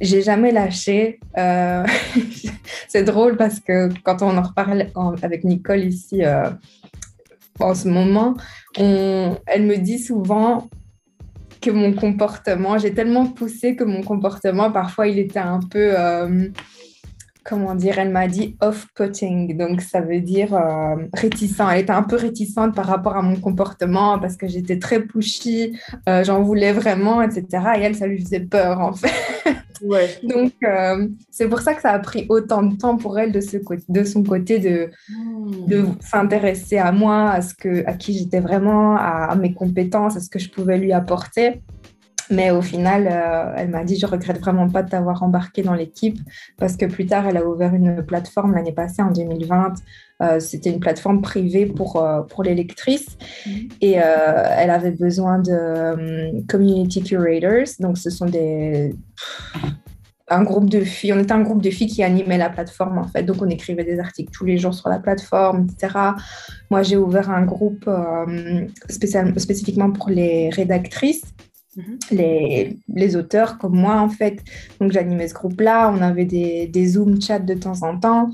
j'ai 0.00 0.22
jamais 0.22 0.52
lâché. 0.52 1.18
c'est 2.88 3.02
drôle 3.02 3.36
parce 3.36 3.58
que 3.58 3.88
quand 4.02 4.22
on 4.22 4.36
en 4.36 4.42
reparle 4.42 4.86
avec 5.22 5.44
Nicole 5.44 5.84
ici 5.84 6.22
en 7.58 7.74
ce 7.74 7.88
moment, 7.88 8.34
elle 8.76 9.66
me 9.66 9.76
dit 9.76 9.98
souvent 9.98 10.68
que 11.60 11.70
mon 11.70 11.92
comportement, 11.94 12.76
j'ai 12.78 12.92
tellement 12.92 13.26
poussé 13.26 13.74
que 13.74 13.84
mon 13.84 14.02
comportement, 14.02 14.70
parfois, 14.70 15.08
il 15.08 15.18
était 15.18 15.38
un 15.38 15.60
peu 15.60 15.94
comment 17.44 17.74
dire, 17.74 17.98
elle 17.98 18.10
m'a 18.10 18.26
dit 18.26 18.56
off-putting, 18.60 19.56
donc 19.56 19.82
ça 19.82 20.00
veut 20.00 20.20
dire 20.20 20.54
euh, 20.54 20.96
réticent. 21.12 21.60
Elle 21.70 21.82
était 21.82 21.92
un 21.92 22.02
peu 22.02 22.16
réticente 22.16 22.74
par 22.74 22.86
rapport 22.86 23.16
à 23.16 23.22
mon 23.22 23.36
comportement 23.36 24.18
parce 24.18 24.36
que 24.36 24.48
j'étais 24.48 24.78
très 24.78 25.00
pushy, 25.00 25.78
euh, 26.08 26.24
j'en 26.24 26.42
voulais 26.42 26.72
vraiment, 26.72 27.20
etc. 27.22 27.46
Et 27.76 27.82
elle, 27.82 27.94
ça 27.94 28.06
lui 28.06 28.20
faisait 28.22 28.40
peur 28.40 28.80
en 28.80 28.92
fait. 28.92 29.12
Ouais. 29.82 30.08
donc 30.22 30.52
euh, 30.62 31.08
c'est 31.30 31.48
pour 31.48 31.60
ça 31.60 31.74
que 31.74 31.82
ça 31.82 31.90
a 31.90 31.98
pris 31.98 32.26
autant 32.30 32.62
de 32.62 32.76
temps 32.76 32.96
pour 32.96 33.18
elle 33.18 33.32
de, 33.32 33.40
ce 33.40 33.58
de 33.88 34.04
son 34.04 34.22
côté 34.22 34.58
de, 34.58 34.90
hmm. 35.10 35.66
de 35.66 35.84
s'intéresser 36.00 36.78
à 36.78 36.92
moi, 36.92 37.30
à, 37.30 37.42
ce 37.42 37.54
que, 37.54 37.84
à 37.86 37.92
qui 37.92 38.16
j'étais 38.16 38.40
vraiment, 38.40 38.96
à 38.96 39.34
mes 39.34 39.52
compétences, 39.52 40.16
à 40.16 40.20
ce 40.20 40.30
que 40.30 40.38
je 40.38 40.48
pouvais 40.48 40.78
lui 40.78 40.92
apporter. 40.92 41.60
Mais 42.30 42.50
au 42.50 42.62
final, 42.62 43.08
euh, 43.10 43.54
elle 43.56 43.68
m'a 43.68 43.84
dit, 43.84 43.98
je 43.98 44.06
regrette 44.06 44.38
vraiment 44.38 44.68
pas 44.68 44.82
de 44.82 44.90
t'avoir 44.90 45.22
embarqué 45.22 45.62
dans 45.62 45.74
l'équipe 45.74 46.18
parce 46.58 46.76
que 46.76 46.86
plus 46.86 47.06
tard, 47.06 47.26
elle 47.26 47.36
a 47.36 47.44
ouvert 47.44 47.74
une 47.74 48.04
plateforme 48.04 48.54
l'année 48.54 48.72
passée, 48.72 49.02
en 49.02 49.10
2020. 49.10 49.74
Euh, 50.22 50.40
c'était 50.40 50.70
une 50.70 50.80
plateforme 50.80 51.20
privée 51.20 51.66
pour, 51.66 51.96
euh, 51.96 52.22
pour 52.22 52.44
les 52.44 52.54
lectrices 52.54 53.18
mm-hmm. 53.46 53.68
et 53.80 53.92
elle 53.92 54.70
avait 54.70 54.92
besoin 54.92 55.38
de 55.38 56.46
community 56.46 57.02
curators. 57.02 57.74
Donc, 57.80 57.98
ce 57.98 58.10
sont 58.10 58.26
des 58.26 58.94
un 60.28 60.42
groupe 60.42 60.70
de 60.70 60.80
filles, 60.80 61.12
on 61.12 61.18
était 61.18 61.32
un 61.32 61.42
groupe 61.42 61.60
de 61.60 61.68
filles 61.68 61.86
qui 61.86 62.02
animait 62.02 62.38
la 62.38 62.48
plateforme 62.48 62.96
en 62.96 63.06
fait, 63.06 63.24
donc 63.24 63.42
on 63.42 63.48
écrivait 63.50 63.84
des 63.84 64.00
articles 64.00 64.32
tous 64.32 64.46
les 64.46 64.56
jours 64.56 64.72
sur 64.72 64.88
la 64.88 64.98
plateforme, 64.98 65.66
etc. 65.70 65.98
Moi 66.70 66.82
j'ai 66.82 66.96
ouvert 66.96 67.28
un 67.28 67.42
groupe 67.42 67.88
spécialement 68.88 69.38
spécifiquement 69.38 69.90
pour 69.90 70.08
les 70.08 70.48
rédactrices. 70.48 71.24
Les, 72.10 72.78
les, 72.88 73.16
auteurs 73.16 73.58
comme 73.58 73.76
moi, 73.76 74.00
en 74.00 74.08
fait. 74.08 74.42
Donc, 74.80 74.92
j'animais 74.92 75.28
ce 75.28 75.34
groupe-là. 75.34 75.90
On 75.90 76.00
avait 76.02 76.24
des, 76.24 76.66
des 76.66 76.86
Zoom 76.86 77.20
chats 77.20 77.38
de 77.38 77.54
temps 77.54 77.82
en 77.82 77.98
temps. 77.98 78.30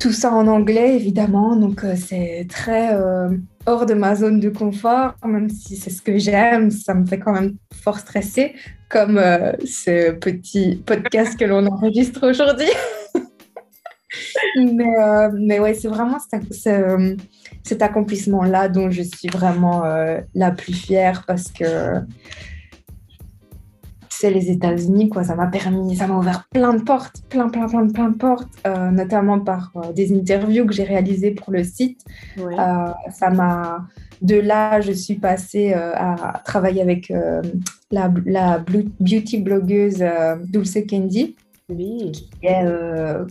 Tout 0.00 0.12
ça 0.12 0.32
en 0.32 0.48
anglais, 0.48 0.96
évidemment. 0.96 1.54
Donc, 1.54 1.84
euh, 1.84 1.94
c'est 1.96 2.46
très 2.48 2.94
euh, 2.94 3.28
hors 3.66 3.86
de 3.86 3.94
ma 3.94 4.16
zone 4.16 4.40
de 4.40 4.48
confort, 4.48 5.14
même 5.24 5.48
si 5.48 5.76
c'est 5.76 5.90
ce 5.90 6.02
que 6.02 6.18
j'aime. 6.18 6.70
Ça 6.70 6.94
me 6.94 7.06
fait 7.06 7.20
quand 7.20 7.32
même 7.32 7.54
fort 7.72 7.98
stresser, 7.98 8.54
comme 8.88 9.18
euh, 9.18 9.52
ce 9.64 10.10
petit 10.10 10.82
podcast 10.84 11.38
que 11.38 11.44
l'on 11.44 11.64
enregistre 11.66 12.28
aujourd'hui. 12.28 12.70
mais, 14.56 15.30
mais 15.32 15.60
ouais, 15.60 15.74
c'est 15.74 15.88
vraiment 15.88 16.18
cet 17.62 17.82
accomplissement-là 17.82 18.68
dont 18.68 18.90
je 18.90 19.02
suis 19.02 19.28
vraiment 19.28 19.84
la 20.34 20.50
plus 20.50 20.72
fière 20.72 21.24
parce 21.26 21.52
que 21.52 22.00
les 24.30 24.50
États-Unis, 24.50 25.08
quoi. 25.08 25.24
Ça 25.24 25.34
m'a 25.34 25.46
permis, 25.46 25.96
ça 25.96 26.06
m'a 26.06 26.16
ouvert 26.16 26.48
plein 26.50 26.74
de 26.74 26.82
portes, 26.82 27.22
plein, 27.28 27.48
plein, 27.48 27.68
plein, 27.68 27.88
plein 27.88 28.08
de 28.10 28.16
portes, 28.16 28.48
euh, 28.66 28.90
notamment 28.90 29.40
par 29.40 29.72
euh, 29.76 29.92
des 29.92 30.12
interviews 30.12 30.66
que 30.66 30.72
j'ai 30.72 30.84
réalisées 30.84 31.32
pour 31.32 31.52
le 31.52 31.64
site. 31.64 32.04
Euh, 32.38 32.52
ça 33.10 33.30
m'a, 33.30 33.86
de 34.22 34.36
là, 34.36 34.80
je 34.80 34.92
suis 34.92 35.16
passée 35.16 35.72
à 35.72 36.42
travailler 36.44 36.82
avec 36.82 37.12
la, 37.90 38.12
la, 38.26 38.64
beauty 39.00 39.38
blogueuse 39.38 40.04
Dulce 40.44 40.78
Candy. 40.88 41.36
Oui. 41.70 42.12
Qui 42.12 42.46
est, 42.46 42.66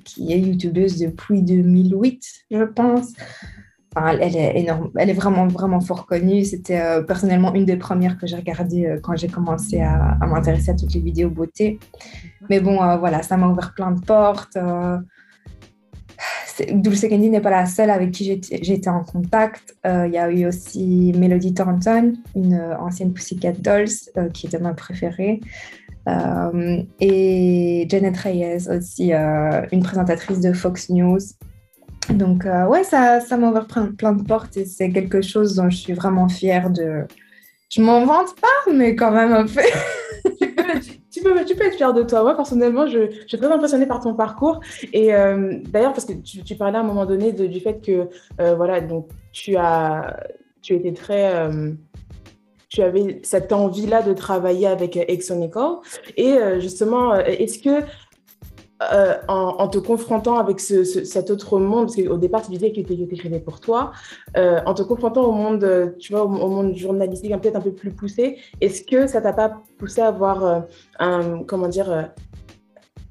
qui 0.03 0.33
est 0.33 0.39
youtubeuse 0.39 0.97
depuis 0.97 1.43
2008, 1.43 2.23
je 2.50 2.63
pense 2.63 3.13
elle 3.95 4.35
est 4.35 4.59
énorme, 4.59 4.91
elle 4.95 5.09
est 5.09 5.13
vraiment 5.13 5.47
vraiment 5.47 5.79
fort 5.79 6.05
connue. 6.05 6.43
C'était 6.43 6.79
euh, 6.79 7.01
personnellement 7.01 7.53
une 7.53 7.65
des 7.65 7.77
premières 7.77 8.17
que 8.17 8.27
j'ai 8.27 8.35
regardées 8.35 8.85
euh, 8.85 9.00
quand 9.01 9.15
j'ai 9.15 9.27
commencé 9.27 9.81
à, 9.81 10.17
m'intéresser 10.25 10.71
à 10.71 10.73
toutes 10.73 10.93
les 10.93 11.00
vidéos 11.00 11.29
beauté. 11.29 11.79
Mais 12.50 12.59
bon, 12.59 12.81
euh, 12.81 12.97
voilà, 12.97 13.23
ça 13.23 13.38
m'a 13.38 13.47
ouvert 13.47 13.73
plein 13.73 13.91
de 13.91 14.01
portes. 14.01 14.57
Dulce 16.71 17.07
Candy 17.09 17.31
n'est 17.31 17.41
pas 17.41 17.50
la 17.50 17.65
seule 17.65 17.89
avec 17.89 18.12
qui 18.12 18.39
j'étais 18.62 18.89
en 18.89 19.03
contact. 19.03 19.75
Il 19.83 20.12
y 20.12 20.17
a 20.17 20.29
eu 20.29 20.45
aussi 20.45 21.12
Melody 21.17 21.53
Thornton, 21.53 22.13
une 22.35 22.62
ancienne 22.79 23.12
Pussycat 23.12 23.53
Dolls, 23.53 23.89
qui 24.33 24.45
était 24.45 24.59
ma 24.59 24.73
préférée. 24.73 25.39
et 27.00 27.88
Janet 27.89 28.17
Reyes 28.17 28.69
aussi, 28.69 29.13
une 29.13 29.81
présentatrice 29.81 30.41
de 30.41 30.53
Fox 30.53 30.91
News. 30.91 31.17
Donc, 32.10 32.45
euh, 32.45 32.65
ouais, 32.67 32.83
ça, 32.83 33.19
ça 33.22 33.38
m'a 33.38 33.51
plein, 33.62 34.13
de 34.13 34.24
portes 34.24 34.57
et 34.57 34.65
c'est 34.65 34.89
quelque 34.89 35.22
chose 35.22 35.55
dont 35.55 35.69
je 35.69 35.77
suis 35.77 35.93
vraiment 35.93 36.27
fière 36.27 36.69
de. 36.69 37.05
Je 37.69 37.81
m'en 37.81 38.05
vante 38.05 38.36
pas, 38.39 38.72
mais 38.72 38.95
quand 38.95 39.12
même 39.12 39.33
un 39.33 39.45
peu. 39.45 39.62
tu, 41.12 41.22
peux, 41.22 41.45
tu 41.45 41.55
peux 41.55 41.65
être 41.65 41.75
fière 41.75 41.93
de 41.93 42.03
toi. 42.03 42.22
Moi, 42.24 42.36
personnellement, 42.36 42.88
je, 42.88 43.10
je 43.10 43.27
suis 43.27 43.38
très 43.38 43.51
impressionnée 43.51 43.86
par 43.86 44.00
ton 44.01 44.13
parcours. 44.13 44.60
Et 44.91 45.13
euh, 45.15 45.60
d'ailleurs, 45.69 45.93
parce 45.93 46.05
que 46.05 46.13
tu, 46.13 46.43
tu, 46.43 46.55
parlais 46.55 46.77
à 46.77 46.81
un 46.81 46.86
moment 46.86 47.05
donné 47.05 47.31
du 47.31 47.60
fait 47.60 47.83
que, 47.83 48.10
euh, 48.39 48.55
voilà, 48.55 48.81
donc 48.81 49.07
tu 49.31 49.55
as, 49.55 50.19
tu 50.62 50.75
étais 50.75 50.93
très 50.93 51.50
tu 52.69 52.81
avais 52.81 53.19
cette 53.22 53.53
envie-là 53.53 54.01
de 54.01 54.13
travailler 54.13 54.65
avec 54.65 54.98
Exonical. 54.98 55.75
Et 56.17 56.36
justement, 56.60 57.13
est-ce 57.13 57.60
que 57.60 57.86
euh, 58.91 59.15
en, 59.27 59.67
te 59.67 59.77
confrontant 59.77 60.37
avec 60.37 60.59
cet 60.59 61.29
autre 61.29 61.59
monde, 61.59 61.87
parce 61.87 61.95
qu'au 61.95 62.17
départ, 62.17 62.41
tu 62.41 62.51
disais 62.51 62.71
que 62.71 62.81
tu 62.81 62.93
écrivais 62.93 63.39
pour 63.39 63.59
toi, 63.59 63.91
euh, 64.37 64.59
en 64.65 64.73
te 64.73 64.81
confrontant 64.83 65.23
au 65.23 65.31
monde, 65.31 65.95
tu 65.99 66.13
vois, 66.13 66.23
au, 66.23 66.27
monde 66.27 66.75
journalistique 66.75 67.31
peut-être 67.41 67.55
un 67.55 67.61
peu 67.61 67.73
plus 67.73 67.91
poussé, 67.91 68.37
est-ce 68.61 68.83
que 68.83 69.07
ça 69.07 69.21
t'a 69.21 69.33
pas 69.33 69.61
poussé 69.77 70.01
à 70.01 70.07
avoir 70.07 70.45
euh, 70.45 70.59
un, 70.99 71.43
comment 71.43 71.67
dire, 71.67 72.11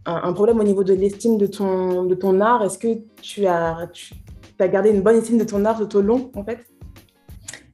un, 0.05 0.33
problème 0.33 0.61
au 0.61 0.64
niveau 0.64 0.85
de 0.85 0.95
l'estime 0.95 1.38
de 1.38 1.47
ton, 1.47 2.05
de 2.05 2.14
ton 2.14 2.41
art? 2.41 2.64
Est-ce 2.64 2.79
que 2.79 2.99
tu 3.21 3.47
as, 3.47 3.88
tu 3.93 4.14
as 4.59 4.69
gardé 4.69 4.91
une 4.91 5.02
bonne 5.02 5.17
estime 5.17 5.38
de 5.38 5.45
ton 5.45 5.64
art 5.64 5.79
tout 5.79 5.97
au 5.97 6.02
long, 6.02 6.31
en 6.35 6.45
fait? 6.45 6.67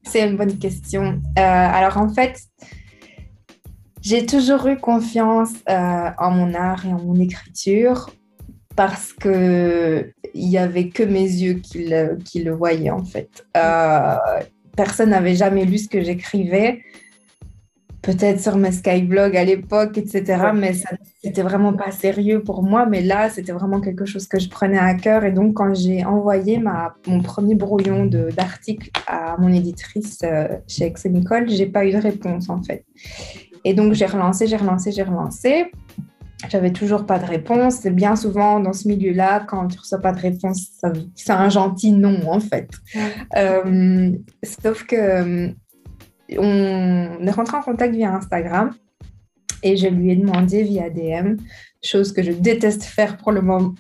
C'est 0.03 0.27
une 0.27 0.37
bonne 0.37 0.59
question. 0.59 1.21
alors, 1.37 1.99
en 1.99 2.09
fait, 2.09 2.39
j'ai 4.09 4.25
toujours 4.25 4.67
eu 4.69 4.79
confiance 4.79 5.53
euh, 5.69 6.11
en 6.19 6.31
mon 6.31 6.55
art 6.55 6.87
et 6.87 6.89
en 6.89 6.99
mon 6.99 7.17
écriture 7.21 8.09
parce 8.75 9.13
que 9.13 10.11
il 10.33 10.49
y 10.49 10.57
avait 10.57 10.89
que 10.89 11.03
mes 11.03 11.29
yeux 11.43 11.55
qui 11.55 11.89
le, 11.89 12.17
qui 12.25 12.43
le 12.43 12.53
voyaient 12.53 12.91
en 12.91 13.05
fait. 13.05 13.45
Euh, 13.57 14.17
personne 14.77 15.11
n'avait 15.11 15.35
jamais 15.35 15.67
lu 15.67 15.77
ce 15.77 15.89
que 15.91 16.03
j'écrivais, 16.03 16.81
peut-être 18.01 18.41
sur 18.41 18.57
mes 18.57 18.73
skyblogs 18.73 19.37
à 19.37 19.45
l'époque, 19.45 19.99
etc. 19.99 20.53
Mais 20.55 20.73
ça 20.73 20.91
c'était 21.23 21.43
vraiment 21.43 21.75
pas 21.75 21.91
sérieux 21.91 22.43
pour 22.43 22.63
moi. 22.63 22.87
Mais 22.87 23.03
là, 23.03 23.29
c'était 23.29 23.53
vraiment 23.53 23.81
quelque 23.81 24.07
chose 24.07 24.27
que 24.27 24.39
je 24.39 24.49
prenais 24.49 24.79
à 24.79 24.95
cœur. 24.95 25.25
Et 25.25 25.33
donc, 25.33 25.55
quand 25.55 25.75
j'ai 25.75 26.05
envoyé 26.05 26.59
ma, 26.59 26.95
mon 27.07 27.21
premier 27.21 27.57
brouillon 27.57 28.07
d'article 28.07 28.91
à 29.07 29.37
mon 29.39 29.53
éditrice 29.53 30.21
euh, 30.23 30.49
chez 30.67 30.85
Exenicole, 30.85 31.49
j'ai 31.51 31.67
pas 31.67 31.85
eu 31.85 31.93
de 31.93 31.99
réponse 31.99 32.49
en 32.49 32.63
fait. 32.63 32.85
Et 33.65 33.75
donc, 33.75 33.93
j'ai 33.93 34.07
relancé, 34.07 34.47
j'ai 34.47 34.57
relancé, 34.57 34.93
j'ai 34.93 35.03
relancé. 35.03 35.73
J'avais 36.49 36.73
toujours 36.73 37.05
pas 37.05 37.19
de 37.19 37.27
réponse. 37.27 37.77
C'est 37.77 37.91
bien 37.91 38.15
souvent 38.15 38.61
dans 38.61 38.73
ce 38.73 38.87
milieu-là, 38.87 39.41
quand 39.41 39.67
tu 39.69 39.79
reçois 39.79 39.99
pas 39.99 40.13
de 40.13 40.21
réponse, 40.21 40.69
c'est 41.15 41.33
un 41.33 41.49
gentil 41.49 41.93
non, 41.93 42.21
en 42.29 42.41
fait. 42.41 42.71
Euh, 43.37 44.13
sauf 44.45 44.85
que 44.85 44.97
euh, 44.97 45.53
on 46.39 47.27
est 47.27 47.31
rentré 47.31 47.57
en 47.57 47.63
contact 47.63 47.95
via 47.95 48.15
Instagram 48.15 48.73
et 49.63 49.77
je 49.77 49.89
lui 49.89 50.13
ai 50.13 50.17
demandé 50.17 50.63
via 50.63 50.89
DM, 50.91 51.37
chose 51.83 52.13
que 52.13 52.23
je 52.23 52.33
déteste 52.33 52.85
faire 52.85 53.17
pour 53.17 53.33
le 53.33 53.41
moment 53.41 53.75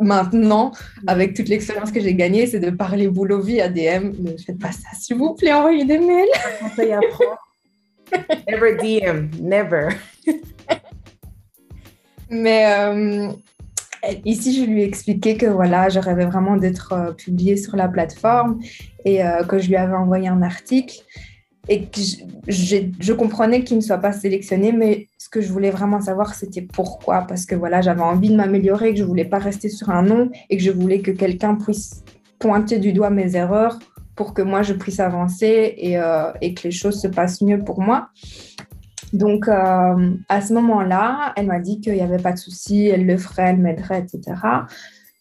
maintenant, 0.00 0.72
avec 1.06 1.34
toute 1.34 1.48
l'expérience 1.48 1.92
que 1.92 2.00
j'ai 2.00 2.14
gagnée, 2.14 2.46
c'est 2.46 2.60
de 2.60 2.70
parler 2.70 3.08
boulot 3.08 3.40
via 3.40 3.68
DM. 3.68 4.12
Ne 4.18 4.36
faites 4.38 4.58
pas 4.58 4.72
ça, 4.72 4.88
s'il 4.98 5.16
vous 5.16 5.34
plaît, 5.34 5.52
envoyez 5.52 5.84
des 5.84 5.98
mails. 5.98 6.28
Never 8.48 8.76
DM, 8.76 9.30
never. 9.40 9.88
Mais 12.30 12.72
euh, 12.72 13.32
ici, 14.24 14.54
je 14.54 14.64
lui 14.64 14.82
ai 14.82 14.84
expliqué 14.84 15.36
que 15.36 15.46
voilà, 15.46 15.88
je 15.88 15.98
rêvais 15.98 16.26
vraiment 16.26 16.56
d'être 16.56 16.92
euh, 16.92 17.12
publiée 17.12 17.56
sur 17.56 17.76
la 17.76 17.88
plateforme 17.88 18.60
et 19.04 19.24
euh, 19.24 19.42
que 19.44 19.58
je 19.58 19.68
lui 19.68 19.76
avais 19.76 19.96
envoyé 19.96 20.28
un 20.28 20.42
article 20.42 20.96
et 21.68 21.86
que 21.86 22.00
je, 22.48 22.76
je 22.98 23.12
comprenais 23.12 23.64
qu'il 23.64 23.76
ne 23.76 23.82
soit 23.82 23.98
pas 23.98 24.12
sélectionné, 24.12 24.72
mais 24.72 25.08
ce 25.18 25.28
que 25.28 25.40
je 25.40 25.52
voulais 25.52 25.70
vraiment 25.70 26.00
savoir, 26.00 26.34
c'était 26.34 26.62
pourquoi. 26.62 27.22
Parce 27.22 27.46
que 27.46 27.54
voilà, 27.54 27.80
j'avais 27.80 28.00
envie 28.00 28.30
de 28.30 28.36
m'améliorer, 28.36 28.92
que 28.92 28.98
je 28.98 29.04
voulais 29.04 29.24
pas 29.24 29.38
rester 29.38 29.68
sur 29.68 29.90
un 29.90 30.02
nom 30.02 30.30
et 30.48 30.56
que 30.56 30.62
je 30.62 30.70
voulais 30.70 31.00
que 31.00 31.10
quelqu'un 31.10 31.56
puisse 31.56 32.02
pointer 32.38 32.78
du 32.78 32.92
doigt 32.92 33.10
mes 33.10 33.36
erreurs 33.36 33.78
pour 34.20 34.34
que 34.34 34.42
moi 34.42 34.60
je 34.60 34.74
puisse 34.74 35.00
avancer 35.00 35.74
et, 35.78 35.96
euh, 35.96 36.30
et 36.42 36.52
que 36.52 36.64
les 36.64 36.70
choses 36.70 37.00
se 37.00 37.08
passent 37.08 37.40
mieux 37.40 37.64
pour 37.64 37.80
moi. 37.80 38.10
Donc, 39.14 39.48
euh, 39.48 40.10
à 40.28 40.42
ce 40.42 40.52
moment-là, 40.52 41.32
elle 41.36 41.46
m'a 41.46 41.58
dit 41.58 41.80
qu'il 41.80 41.94
n'y 41.94 42.02
avait 42.02 42.18
pas 42.18 42.32
de 42.32 42.38
souci, 42.38 42.88
elle 42.88 43.06
le 43.06 43.16
ferait, 43.16 43.44
elle 43.44 43.56
m'aiderait, 43.56 44.00
etc. 44.00 44.36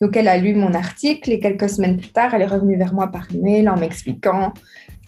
Donc, 0.01 0.18
elle 0.18 0.27
a 0.27 0.38
lu 0.38 0.53
mon 0.53 0.74
article 0.74 1.32
et 1.32 1.39
quelques 1.39 1.70
semaines 1.70 1.96
plus 1.96 2.12
tard, 2.12 2.34
elle 2.34 2.41
est 2.41 2.53
revenue 2.58 2.75
vers 2.75 2.94
moi 2.94 3.08
par 3.08 3.25
email 3.34 3.70
en 3.70 3.77
m'expliquant 3.77 4.51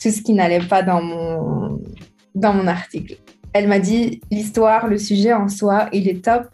tout 0.02 0.10
ce 0.10 0.22
qui 0.22 0.36
n'allait 0.36 0.66
pas 0.66 0.84
dans 0.84 1.02
mon, 1.02 1.82
dans 2.34 2.54
mon 2.54 2.68
article. 2.68 3.18
Elle 3.52 3.68
m'a 3.68 3.80
dit 3.80 4.22
l'histoire, 4.32 4.88
le 4.88 4.98
sujet 4.98 5.34
en 5.34 5.50
soi, 5.50 5.90
il 5.92 6.08
est 6.08 6.24
top, 6.24 6.48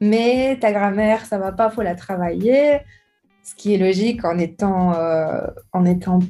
mais 0.00 0.56
ta 0.58 0.72
grammaire, 0.72 1.26
ça 1.26 1.36
va 1.36 1.52
pas, 1.52 1.68
faut 1.68 1.82
la 1.82 1.96
travailler. 1.96 2.78
Ce 3.42 3.54
qui 3.54 3.74
est 3.74 3.78
logique 3.78 4.24
en 4.24 4.38
étant, 4.38 4.94
euh, 4.94 5.46
en 5.72 5.84
étant 5.84 6.20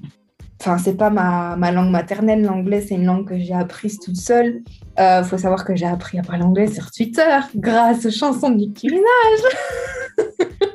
Enfin, 0.64 0.78
c'est 0.78 0.96
pas 0.96 1.10
ma, 1.10 1.56
ma, 1.56 1.72
langue 1.72 1.90
maternelle, 1.90 2.44
l'anglais, 2.44 2.82
c'est 2.82 2.94
une 2.94 3.04
langue 3.04 3.28
que 3.28 3.36
j'ai 3.36 3.52
apprise 3.52 3.98
toute 3.98 4.14
seule. 4.14 4.62
Il 4.96 5.02
euh, 5.02 5.24
faut 5.24 5.36
savoir 5.36 5.64
que 5.64 5.74
j'ai 5.74 5.86
appris 5.86 6.20
à 6.20 6.22
parler 6.22 6.44
anglais 6.44 6.68
sur 6.68 6.88
Twitter 6.92 7.36
grâce 7.56 8.06
aux 8.06 8.12
chansons 8.12 8.48
de 8.48 8.58
Nicki 8.58 8.86
Minaj. 8.86 9.02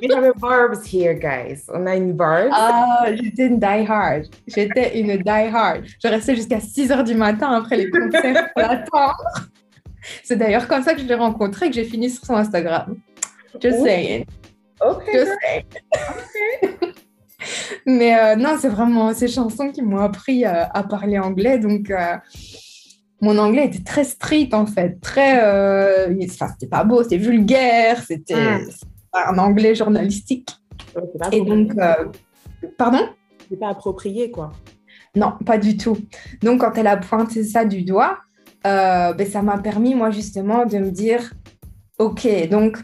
We 0.02 0.14
have 0.14 0.26
a 0.26 0.34
barbs 0.34 0.86
here, 0.94 1.14
guys. 1.14 1.64
On 1.74 1.86
a 1.86 1.96
une 1.96 2.12
barbe. 2.12 2.50
Ah, 2.52 3.06
j'étais 3.14 3.46
une 3.46 3.60
die-hard. 3.60 4.26
J'étais 4.46 5.00
une 5.00 5.24
die-hard. 5.24 5.86
Je 6.04 6.08
restais 6.10 6.36
jusqu'à 6.36 6.60
6 6.60 6.92
heures 6.92 7.06
du 7.06 7.16
matin 7.16 7.50
après 7.54 7.78
les 7.78 7.90
concerts 7.90 8.50
pour 8.54 8.62
l'attendre. 8.68 9.48
C'est 10.22 10.36
d'ailleurs 10.36 10.68
comme 10.68 10.84
ça 10.84 10.96
que 10.96 11.00
je 11.00 11.06
l'ai 11.06 11.16
rencontré 11.16 11.70
que 11.70 11.76
j'ai 11.76 11.86
fini 11.86 12.10
sur 12.10 12.26
son 12.26 12.36
Instagram. 12.36 12.98
Just 13.62 13.82
saying. 13.84 14.26
Ok. 14.82 15.10
Just 15.14 15.32
saying. 15.42 16.94
Mais 17.86 18.18
euh, 18.18 18.36
non, 18.36 18.58
c'est 18.60 18.70
vraiment 18.70 19.14
ces 19.14 19.28
chansons 19.28 19.72
qui 19.72 19.82
m'ont 19.82 20.00
appris 20.00 20.46
euh, 20.46 20.66
à 20.74 20.84
parler 20.84 21.20
anglais. 21.20 21.60
Donc, 21.60 21.90
euh, 21.90 22.16
mon 23.22 23.38
anglais 23.38 23.66
était 23.66 23.84
très 23.84 24.04
strict 24.04 24.54
en 24.54 24.66
fait. 24.66 25.00
Très. 25.02 25.38
Enfin, 26.24 26.48
c'était 26.54 26.68
pas 26.70 26.84
beau, 26.84 27.04
c'était 27.04 27.18
vulgaire, 27.18 28.04
c'était 28.04 28.62
ah. 29.14 29.32
un 29.32 29.38
anglais 29.38 29.76
journalistique. 29.76 30.50
Et 31.32 31.42
donc. 31.42 31.74
Pardon? 32.78 33.10
C'est 33.50 33.60
pas 33.60 33.70
approprié, 33.70 34.32
quoi. 34.32 34.52
Non, 35.16 35.34
pas 35.46 35.58
du 35.58 35.78
tout. 35.78 35.98
Donc, 36.42 36.62
quand 36.62 36.74
elle 36.76 36.88
a 36.88 36.98
pointé 36.98 37.44
ça 37.44 37.66
du 37.66 37.84
doigt, 37.84 38.18
ben, 38.64 39.26
ça 39.32 39.42
m'a 39.42 39.58
permis, 39.58 39.96
moi, 39.96 40.12
justement, 40.12 40.66
de 40.66 40.78
me 40.80 40.92
dire, 40.92 41.34
OK, 42.00 42.28
donc 42.50 42.78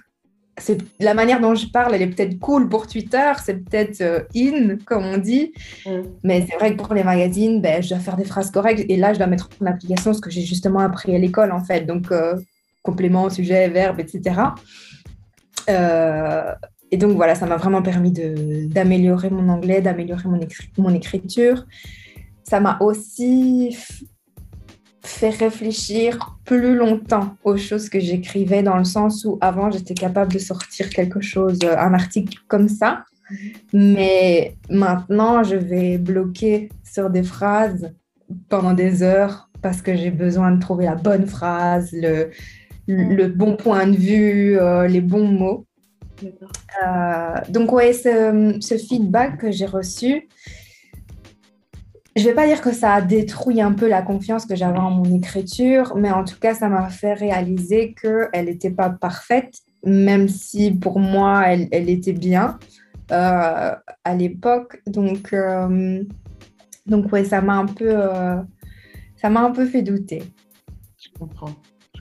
c'est 0.58 0.78
la 1.00 1.14
manière 1.14 1.42
dont 1.42 1.56
je 1.56 1.68
parle, 1.68 1.96
elle 1.96 2.04
est 2.04 2.08
peut-être 2.08 2.40
cool 2.40 2.70
pour 2.70 2.88
Twitter, 2.88 3.32
c'est 3.44 3.56
peut-être 3.56 4.02
euh, 4.02 4.20
in, 4.36 4.78
comme 4.86 5.04
on 5.04 5.18
dit. 5.18 5.52
Mm. 5.86 6.02
Mais 6.24 6.46
c'est 6.48 6.56
vrai 6.58 6.76
que 6.76 6.82
pour 6.82 6.94
les 6.94 7.04
magazines, 7.04 7.62
ben, 7.62 7.82
je 7.82 7.90
dois 7.90 8.00
faire 8.00 8.18
des 8.18 8.26
phrases 8.26 8.52
correctes. 8.52 8.86
Et 8.88 8.98
là, 8.98 9.14
je 9.14 9.18
dois 9.18 9.28
mettre 9.28 9.50
en 9.62 9.66
application 9.66 10.14
ce 10.14 10.22
que 10.22 10.30
j'ai 10.30 10.42
justement 10.42 10.80
appris 10.80 11.16
à 11.16 11.18
l'école, 11.18 11.52
en 11.52 11.64
fait. 11.64 11.82
Donc, 11.82 12.12
euh, 12.12 12.36
complément, 12.84 13.30
sujet, 13.30 13.68
verbe, 13.70 14.00
etc. 14.00 14.42
Euh, 15.70 16.54
et 16.92 16.98
donc, 16.98 17.16
voilà, 17.16 17.34
ça 17.34 17.48
m'a 17.48 17.58
vraiment 17.58 17.82
permis 17.82 18.12
d'améliorer 18.12 19.32
mon 19.32 19.50
anglais, 19.50 19.82
d'améliorer 19.82 20.28
mon, 20.28 20.40
mon 20.78 20.94
écriture. 20.94 21.66
Ça 22.44 22.60
m'a 22.60 22.78
aussi 22.80 23.76
fait 25.06 25.30
réflixir 25.30 26.38
plus 26.46 26.76
longtemps 26.76 27.36
aux 27.44 27.58
choses 27.58 27.90
que 27.90 28.00
j'écrivais 28.00 28.64
dans 28.64 28.78
le 28.78 28.86
sens 28.86 29.26
où 29.26 29.38
avant 29.42 29.70
j'étais 29.70 29.94
capable 29.94 30.32
de 30.32 30.40
sortir 30.40 30.90
quelque 30.90 31.22
chose, 31.22 31.60
euh, 31.64 31.78
un 31.78 31.94
article 31.94 32.38
comme 32.48 32.70
ça. 32.70 33.04
Mais 33.74 34.56
maintenant, 34.70 35.44
je 35.44 35.56
vais 35.56 35.98
bloquer 35.98 36.70
sur 36.84 37.10
des 37.10 37.24
phrases 37.24 37.94
pendant 38.50 38.74
des 38.74 39.02
heures 39.02 39.50
parce 39.62 39.82
que 39.82 39.96
j'ai 39.96 40.12
besoin 40.12 40.52
de 40.52 40.60
trouver 40.60 40.86
la 40.86 40.96
bonne 40.96 41.26
phrase, 41.26 41.90
le, 41.94 42.30
le 42.88 43.28
bon 43.28 43.56
point 43.56 43.88
de 43.88 43.96
vue, 43.96 44.60
euh, 44.60 44.88
les 44.88 45.02
bons 45.02 45.28
mots. 45.28 45.66
Euh, 46.24 47.36
donc, 47.50 47.72
ouais, 47.72 47.94
ce, 47.94 48.58
ce, 48.60 48.78
feedback 48.78 49.38
que 49.40 49.52
j'ai 49.52 49.66
reçu, 49.66 50.28
je 52.16 52.24
vais 52.24 52.36
pas 52.36 52.46
dire 52.46 52.62
que 52.62 52.72
ça 52.72 52.94
a 52.94 53.02
détruit 53.02 53.62
un 53.62 53.74
peu 53.74 53.88
la 53.88 54.02
confiance 54.02 54.46
que 54.46 54.56
j'avais 54.56 54.78
en 54.78 54.92
mon 54.92 55.16
écriture, 55.16 55.96
mais 55.96 56.12
en 56.12 56.24
tout 56.24 56.38
cas, 56.40 56.54
ça 56.54 56.70
m'a 56.70 56.90
fait 56.90 57.14
réaliser 57.14 57.96
qu'elle 58.00 58.46
n'était 58.46 58.72
pas 58.72 58.90
parfaite, 58.90 59.56
même 59.84 60.28
si 60.28 60.72
pour 60.72 61.00
moi, 61.00 61.44
elle, 61.48 61.68
elle 61.72 61.90
était 61.90 62.14
bien 62.14 62.60
euh, 63.12 63.76
à 64.04 64.16
l'époque. 64.16 64.82
Donc, 64.86 65.34
euh, 65.34 66.04
donc 66.86 67.12
ouais, 67.12 67.26
ça 67.26 67.42
m'a 67.42 67.56
un 67.56 67.66
peu, 67.66 67.90
euh, 67.90 68.38
ça 69.16 69.30
m'a 69.30 69.42
un 69.42 69.52
peu 69.52 69.66
fait 69.66 69.82
douter. 69.82 70.24
Je 71.00 71.10
comprends 71.18 71.54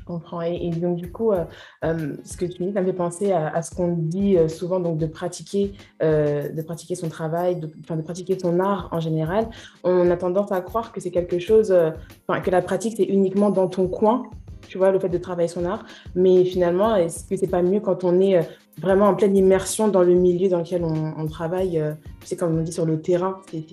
comprends. 0.05 0.43
Et, 0.43 0.71
donc, 0.71 0.97
du 0.97 1.11
coup, 1.11 1.33
euh, 1.33 1.45
euh, 1.85 2.17
ce 2.25 2.37
que 2.37 2.47
tu 2.47 2.63
dis, 2.65 2.73
ça 2.73 2.81
me 2.81 2.87
fait 2.87 2.93
penser 2.93 3.33
à, 3.33 3.63
ce 3.63 3.75
qu'on 3.75 3.97
dit 3.97 4.37
euh, 4.37 4.49
souvent, 4.49 4.81
donc 4.81 4.99
de 4.99 5.07
pratiquer, 5.07 5.73
de 6.01 6.63
pratiquer 6.63 6.95
son 6.95 7.09
travail, 7.09 7.57
de, 7.57 7.67
de 7.67 8.03
pratiquer 8.03 8.39
son 8.39 8.61
art 8.61 8.89
en 8.93 9.01
général. 9.01 9.49
On 9.85 10.11
a 10.11 10.17
tendance 10.17 10.53
à 10.53 10.61
croire 10.61 10.93
que 10.93 11.01
c'est 11.01 11.11
quelque 11.11 11.39
chose, 11.39 11.69
que 11.69 12.51
la 12.51 12.63
pratique, 12.63 12.95
c'est 12.97 13.05
uniquement 13.05 13.51
dans 13.51 13.69
ton 13.69 13.89
coin, 13.89 14.25
tu 14.69 14.79
vois, 14.79 14.91
le 14.91 14.99
fait 14.99 15.09
de 15.09 15.19
travailler 15.19 15.49
son 15.49 15.65
art. 15.65 15.85
Mais 16.15 16.45
finalement, 16.45 16.97
est-ce 16.97 17.25
que 17.25 17.37
c'est 17.37 17.49
pas 17.49 17.63
mieux 17.63 17.81
quand 17.81 18.05
on 18.05 18.21
est 18.21 18.41
vraiment 18.79 19.07
en 19.07 19.15
pleine 19.15 19.37
immersion 19.37 19.89
dans 19.89 20.03
le 20.03 20.15
milieu 20.15 20.49
dans 20.49 20.59
lequel 20.59 20.83
on, 20.85 21.27
travaille 21.27 21.83
sais, 22.25 22.37
comme 22.37 22.59
on 22.59 22.63
dit 22.63 22.73
sur 22.73 22.87
le 22.87 23.01
terrain, 23.01 23.39
c'est 23.51 23.65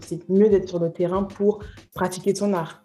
c'est 0.00 0.28
mieux 0.28 0.48
d'être 0.48 0.68
sur 0.68 0.78
le 0.78 0.90
terrain 0.90 1.24
pour 1.24 1.60
pratiquer 1.94 2.34
son 2.34 2.54
art 2.54 2.82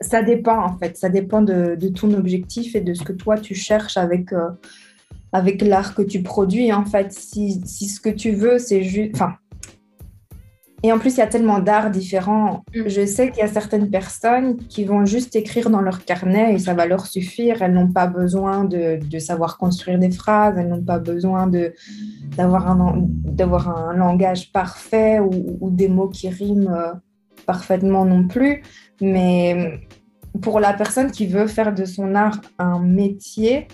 ça 0.00 0.22
dépend 0.22 0.64
en 0.64 0.76
fait, 0.78 0.96
ça 0.96 1.08
dépend 1.08 1.42
de, 1.42 1.76
ton 1.88 2.12
objectif 2.14 2.74
et 2.74 2.80
de 2.80 2.94
ce 2.94 3.02
que 3.02 3.12
toi 3.12 3.38
tu 3.38 3.54
cherches 3.54 3.96
avec, 3.96 4.32
euh, 4.32 4.50
avec 5.32 5.62
l'art 5.62 5.94
que 5.94 6.02
tu 6.02 6.22
produis. 6.22 6.72
En 6.72 6.84
fait, 6.84 7.12
si, 7.12 7.60
si 7.64 7.88
ce 7.88 8.00
que 8.00 8.10
tu 8.10 8.32
veux, 8.32 8.58
c'est 8.58 8.82
juste. 8.82 9.14
Enfin. 9.14 9.34
Et 10.82 10.92
en 10.92 10.98
plus, 10.98 11.14
il 11.14 11.18
y 11.18 11.22
a 11.22 11.26
tellement 11.26 11.58
d'arts 11.58 11.90
différents. 11.90 12.62
Mm. 12.74 12.88
Je 12.88 13.06
sais 13.06 13.30
qu'il 13.30 13.40
y 13.40 13.42
a 13.42 13.48
certaines 13.48 13.90
personnes 13.90 14.56
qui 14.56 14.84
vont 14.84 15.04
juste 15.04 15.34
écrire 15.34 15.70
dans 15.70 15.80
leur 15.80 16.04
carnet 16.04 16.54
et 16.54 16.58
ça 16.58 16.74
va 16.74 16.86
leur 16.86 17.06
suffire. 17.06 17.62
Elles 17.62 17.72
n'ont 17.72 17.90
pas 17.90 18.06
besoin 18.06 18.64
de, 18.64 19.00
de, 19.02 19.18
savoir 19.18 19.56
construire 19.56 19.98
des 19.98 20.10
phrases, 20.10 20.56
elles 20.58 20.68
n'ont 20.68 20.84
pas 20.84 20.98
besoin 20.98 21.50
d'avoir 22.36 22.68
un, 22.68 23.02
un 23.66 23.92
langage 23.94 24.52
parfait 24.52 25.18
ou, 25.18 25.56
ou, 25.60 25.70
des 25.70 25.88
mots 25.88 26.08
qui 26.08 26.28
riment 26.28 26.68
euh, 26.68 26.92
parfaitement 27.46 28.04
non 28.04 28.28
plus. 28.28 28.62
Mais 29.00 29.80
pour 30.40 30.60
la 30.60 30.72
personne 30.72 31.10
qui 31.10 31.26
veut 31.26 31.46
faire 31.46 31.74
de 31.74 31.84
son 31.84 32.14
art 32.14 32.40
un 32.58 32.80
métier, 32.80 33.68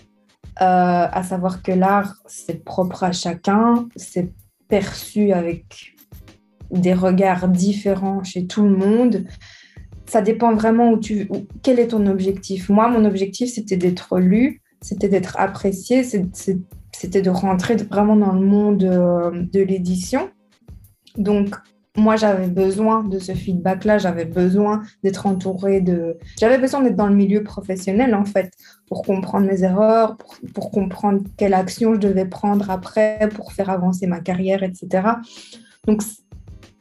euh, 0.60 1.08
à 1.10 1.22
savoir 1.22 1.62
que 1.62 1.72
l'art, 1.72 2.16
c'est 2.26 2.64
propre 2.64 3.04
à 3.04 3.12
chacun, 3.12 3.88
c'est 3.96 4.32
perçu 4.68 5.32
avec 5.32 5.94
des 6.70 6.94
regards 6.94 7.48
différents 7.48 8.22
chez 8.22 8.46
tout 8.46 8.62
le 8.62 8.76
monde. 8.76 9.24
Ça 10.06 10.20
dépend 10.20 10.54
vraiment 10.54 10.90
où 10.90 10.98
tu, 10.98 11.28
quel 11.62 11.78
est 11.78 11.88
ton 11.88 12.06
objectif. 12.06 12.68
Moi, 12.68 12.88
mon 12.88 13.04
objectif, 13.04 13.50
c'était 13.52 13.76
d'être 13.76 14.18
lu, 14.18 14.60
c'était 14.82 15.08
d'être 15.08 15.38
apprécié, 15.38 16.02
c'était 16.04 17.22
de 17.22 17.30
rentrer 17.30 17.76
vraiment 17.76 18.16
dans 18.16 18.32
le 18.32 18.44
monde 18.44 18.84
euh, 18.84 19.30
de 19.52 19.60
l'édition. 19.60 20.30
Donc, 21.16 21.54
moi, 21.96 22.16
j'avais 22.16 22.46
besoin 22.46 23.04
de 23.04 23.18
ce 23.18 23.32
feedback-là, 23.32 23.98
j'avais 23.98 24.24
besoin 24.24 24.82
d'être 25.04 25.26
entourée 25.26 25.82
de... 25.82 26.16
J'avais 26.40 26.56
besoin 26.56 26.82
d'être 26.82 26.96
dans 26.96 27.06
le 27.06 27.14
milieu 27.14 27.42
professionnel, 27.42 28.14
en 28.14 28.24
fait, 28.24 28.50
pour 28.86 29.02
comprendre 29.02 29.46
mes 29.46 29.62
erreurs, 29.62 30.16
pour, 30.54 30.70
comprendre 30.70 31.22
quelle 31.36 31.52
action 31.52 31.94
je 31.94 32.00
devais 32.00 32.24
prendre 32.24 32.70
après 32.70 33.28
pour 33.34 33.52
faire 33.52 33.68
avancer 33.68 34.06
ma 34.06 34.20
carrière, 34.20 34.62
etc. 34.62 35.06
Donc, 35.86 36.02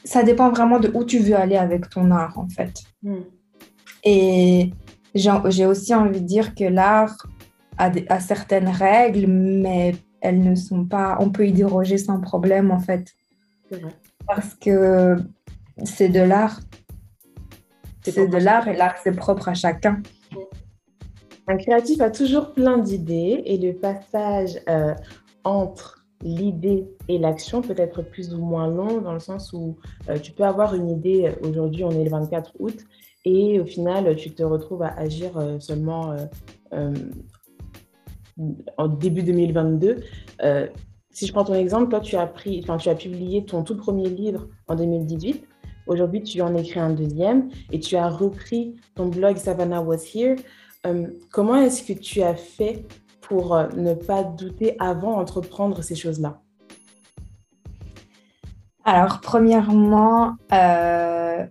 ça 0.06 0.24
dépend 0.24 0.50
vraiment 0.50 0.80
de 0.80 0.90
où 0.94 1.04
tu 1.04 1.20
veux 1.20 1.36
aller 1.36 1.58
avec 1.58 1.90
ton 1.90 2.10
art, 2.12 2.40
en 2.40 2.48
fait. 2.48 2.72
Hmm. 3.04 3.24
Et 4.06 4.72
j'ai 5.14 5.66
aussi 5.66 5.94
envie 5.94 6.22
de 6.22 6.26
dire 6.26 6.56
que 6.56 6.64
l'art 6.64 7.18
a, 7.78 7.92
a 8.08 8.20
certaines 8.22 8.70
règles, 8.70 9.28
mais 9.28 9.94
elles 10.22 10.42
ne 10.42 10.56
sont 10.56 10.86
pas... 10.86 11.18
On 11.20 11.32
peut 11.32 11.46
y 11.46 11.52
déroger 11.52 11.98
sans 11.98 12.22
problème, 12.22 12.72
en 12.72 12.80
fait. 12.80 13.14
Parce 14.28 14.54
que 14.56 15.18
c'est 15.84 16.10
de 16.10 16.22
l'art. 16.22 16.60
C'est 18.04 18.28
de 18.28 18.38
l'art 18.38 18.68
et 18.68 18.76
l'art, 18.76 18.96
c'est 19.04 19.16
propre 19.16 19.50
à 19.50 19.54
chacun. 19.54 20.02
Un 21.48 21.58
créatif 21.58 22.02
a 22.02 22.10
toujours 22.10 22.54
plein 22.54 22.78
d'idées 22.78 23.44
et 23.46 23.58
le 23.58 23.74
passage 23.74 24.60
euh, 24.70 24.94
entre 25.44 26.06
l'idée 26.22 26.88
et 27.08 27.18
l'action 27.18 27.62
peut 27.62 27.76
être 27.78 28.04
plus 28.04 28.34
ou 28.34 28.38
moins 28.38 28.68
long 28.68 29.02
dans 29.02 29.14
le 29.14 29.20
sens 29.20 29.52
où 29.54 29.78
euh, 30.10 30.18
tu 30.18 30.32
peux 30.32 30.44
avoir 30.44 30.76
une 30.76 30.90
idée, 30.90 31.26
euh, 31.26 31.50
aujourd'hui 31.50 31.84
on 31.84 31.92
est 31.92 32.04
le 32.04 32.10
24 32.10 32.54
août, 32.60 32.78
et 33.26 33.60
au 33.60 33.66
final 33.66 34.16
tu 34.16 34.32
te 34.32 34.44
retrouves 34.44 34.84
à 34.84 34.94
agir 34.98 35.32
seulement 35.60 36.16
en 38.78 38.88
début 38.88 39.22
2022 39.22 39.98
si 41.12 41.28
je 41.28 41.34
prends 41.34 41.44
ton 41.44 41.54
exemple, 41.54 41.90
toi, 41.90 42.00
tu 42.00 42.16
as, 42.16 42.96
publié 42.96 43.46
ton 43.46 43.64
tout 43.64 43.76
premier 43.76 44.10
livre 44.10 44.48
en 44.68 44.76
2018. 44.76 45.46
Aujourd'hui, 45.88 46.24
tu 46.24 46.42
en 46.42 46.56
écris 46.56 46.80
un 46.80 46.92
deuxième 46.92 47.50
et 47.72 47.80
tu 47.80 47.98
as 47.98 48.08
repris 48.08 48.76
ton 48.96 49.08
blog 49.08 49.38
Savannah 49.38 49.82
Was 49.82 50.06
Here. 50.14 50.36
Euh, 50.86 51.08
comment 51.32 51.56
est-ce 51.56 51.84
que 51.84 51.94
tu 51.94 52.22
as 52.22 52.36
fait 52.36 52.86
pour 53.22 53.56
euh, 53.56 53.68
ne 53.76 53.94
pas 53.94 54.24
douter 54.24 54.76
avant 54.80 55.18
d'entreprendre 55.18 55.84
ces 55.84 55.96
choses-là? 55.96 56.40
Alors, 58.86 59.20
premièrement, 59.22 60.38
euh, 60.54 61.46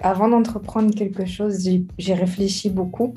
avant 0.00 0.28
d'entreprendre 0.28 0.94
quelque 0.94 1.26
chose, 1.26 1.68
j'ai 1.98 2.14
réfléchi 2.14 2.70
beaucoup. 2.70 3.14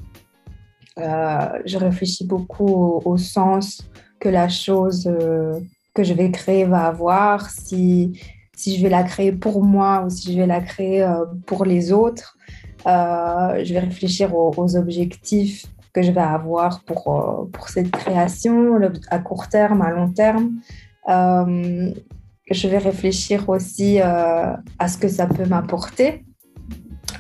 je 0.98 1.78
réfléchis 1.78 2.28
beaucoup 2.28 2.68
au, 2.68 3.02
au 3.06 3.18
sens 3.18 3.90
que 4.22 4.30
la 4.30 4.48
chose 4.48 5.08
euh, 5.08 5.60
que 5.94 6.04
je 6.04 6.14
vais 6.14 6.32
créer 6.32 6.64
va 6.64 6.86
avoir, 6.86 7.50
si, 7.50 8.22
si 8.56 8.78
je 8.78 8.84
vais 8.84 8.90
la 8.90 9.04
créer 9.04 9.34
pour 9.34 9.64
moi 9.64 10.04
ou 10.06 10.10
si 10.10 10.32
je 10.32 10.40
vais 10.40 10.48
la 10.48 10.62
créer 10.62 11.04
euh, 11.04 11.26
pour 11.46 11.66
les 11.66 11.92
autres. 11.92 12.38
Euh, 12.88 13.64
je 13.66 13.74
vais 13.74 13.80
réfléchir 13.80 14.34
aux, 14.34 14.76
objectifs 14.78 15.66
que 15.92 16.02
je 16.02 16.12
vais 16.12 16.22
avoir 16.22 16.82
pour, 16.84 17.50
pour 17.52 17.68
cette 17.68 17.92
création, 17.92 18.80
à 19.10 19.20
court 19.20 19.50
terme, 19.50 19.82
à 19.82 19.92
long 19.92 20.10
terme. 20.14 20.52
je 21.08 22.68
vais 22.68 22.78
réfléchir 22.78 23.50
aussi 23.50 24.00
à 24.00 24.88
ce 24.88 24.98
que 24.98 25.10
ça 25.10 25.26
peut 25.26 25.46
m'apporter. 25.46 26.24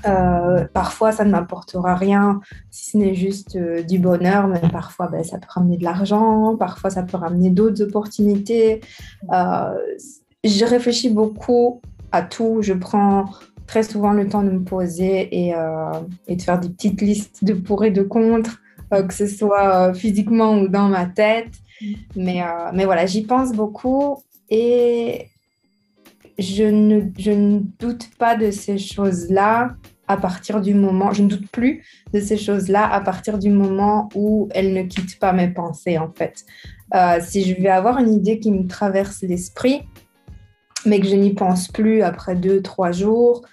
Euh, 0.07 0.65
parfois, 0.73 1.11
ça 1.11 1.25
ne 1.25 1.31
m'apportera 1.31 1.95
rien 1.95 2.41
si 2.69 2.91
ce 2.91 2.97
n'est 2.97 3.13
juste 3.13 3.55
euh, 3.55 3.83
du 3.83 3.99
bonheur, 3.99 4.47
mais 4.47 4.61
parfois, 4.71 5.07
ben, 5.07 5.23
ça 5.23 5.37
peut 5.37 5.47
ramener 5.49 5.77
de 5.77 5.83
l'argent, 5.83 6.55
parfois, 6.57 6.89
ça 6.89 7.03
peut 7.03 7.17
ramener 7.17 7.49
d'autres 7.49 7.83
opportunités. 7.83 8.81
Euh, 9.31 9.77
je 10.43 10.65
réfléchis 10.65 11.09
beaucoup 11.09 11.81
à 12.11 12.21
tout. 12.21 12.61
Je 12.61 12.73
prends 12.73 13.25
très 13.67 13.83
souvent 13.83 14.11
le 14.11 14.27
temps 14.27 14.43
de 14.43 14.49
me 14.49 14.63
poser 14.63 15.29
et, 15.31 15.53
et 16.27 16.35
de 16.35 16.41
faire 16.41 16.59
des 16.59 16.67
petites 16.69 16.99
listes 17.01 17.45
de 17.45 17.53
pour 17.53 17.85
et 17.85 17.91
de 17.91 18.01
contre, 18.01 18.59
que 18.89 19.13
ce 19.13 19.27
soit 19.27 19.93
physiquement 19.93 20.59
ou 20.59 20.67
dans 20.67 20.89
ma 20.89 21.05
tête. 21.05 21.53
Mais, 22.17 22.43
mais 22.73 22.83
voilà, 22.83 23.05
j'y 23.05 23.21
pense 23.21 23.53
beaucoup 23.53 24.23
et 24.49 25.30
je 26.37 26.63
ne, 26.63 27.01
ne 27.01 27.59
doute 27.79 28.09
pas 28.17 28.35
de 28.35 28.51
ces 28.51 28.77
choses-là 28.77 29.75
à 30.07 30.17
partir 30.17 30.59
du 30.59 30.73
moment, 30.73 31.13
je 31.13 31.23
ne 31.23 31.29
doute 31.29 31.49
plus 31.51 31.83
de 32.13 32.19
ces 32.19 32.37
choses-là 32.37 32.91
à 32.91 32.99
partir 32.99 33.37
du 33.37 33.49
moment 33.49 34.09
où 34.13 34.49
elles 34.51 34.73
ne 34.73 34.83
quittent 34.83 35.19
pas 35.19 35.31
mes 35.31 35.47
pensées, 35.47 35.97
en 35.97 36.11
fait. 36.13 36.45
Euh, 36.93 37.19
si 37.21 37.43
je 37.43 37.61
vais 37.61 37.69
avoir 37.69 37.97
une 37.99 38.13
idée 38.13 38.39
qui 38.39 38.51
me 38.51 38.67
traverse 38.67 39.21
l'esprit, 39.21 39.83
mais 40.85 40.99
que 40.99 41.07
je 41.07 41.15
n'y 41.15 41.33
pense 41.33 41.69
plus 41.69 42.01
après 42.01 42.35
deux, 42.35 42.61
trois 42.61 42.91
jours, 42.91 43.45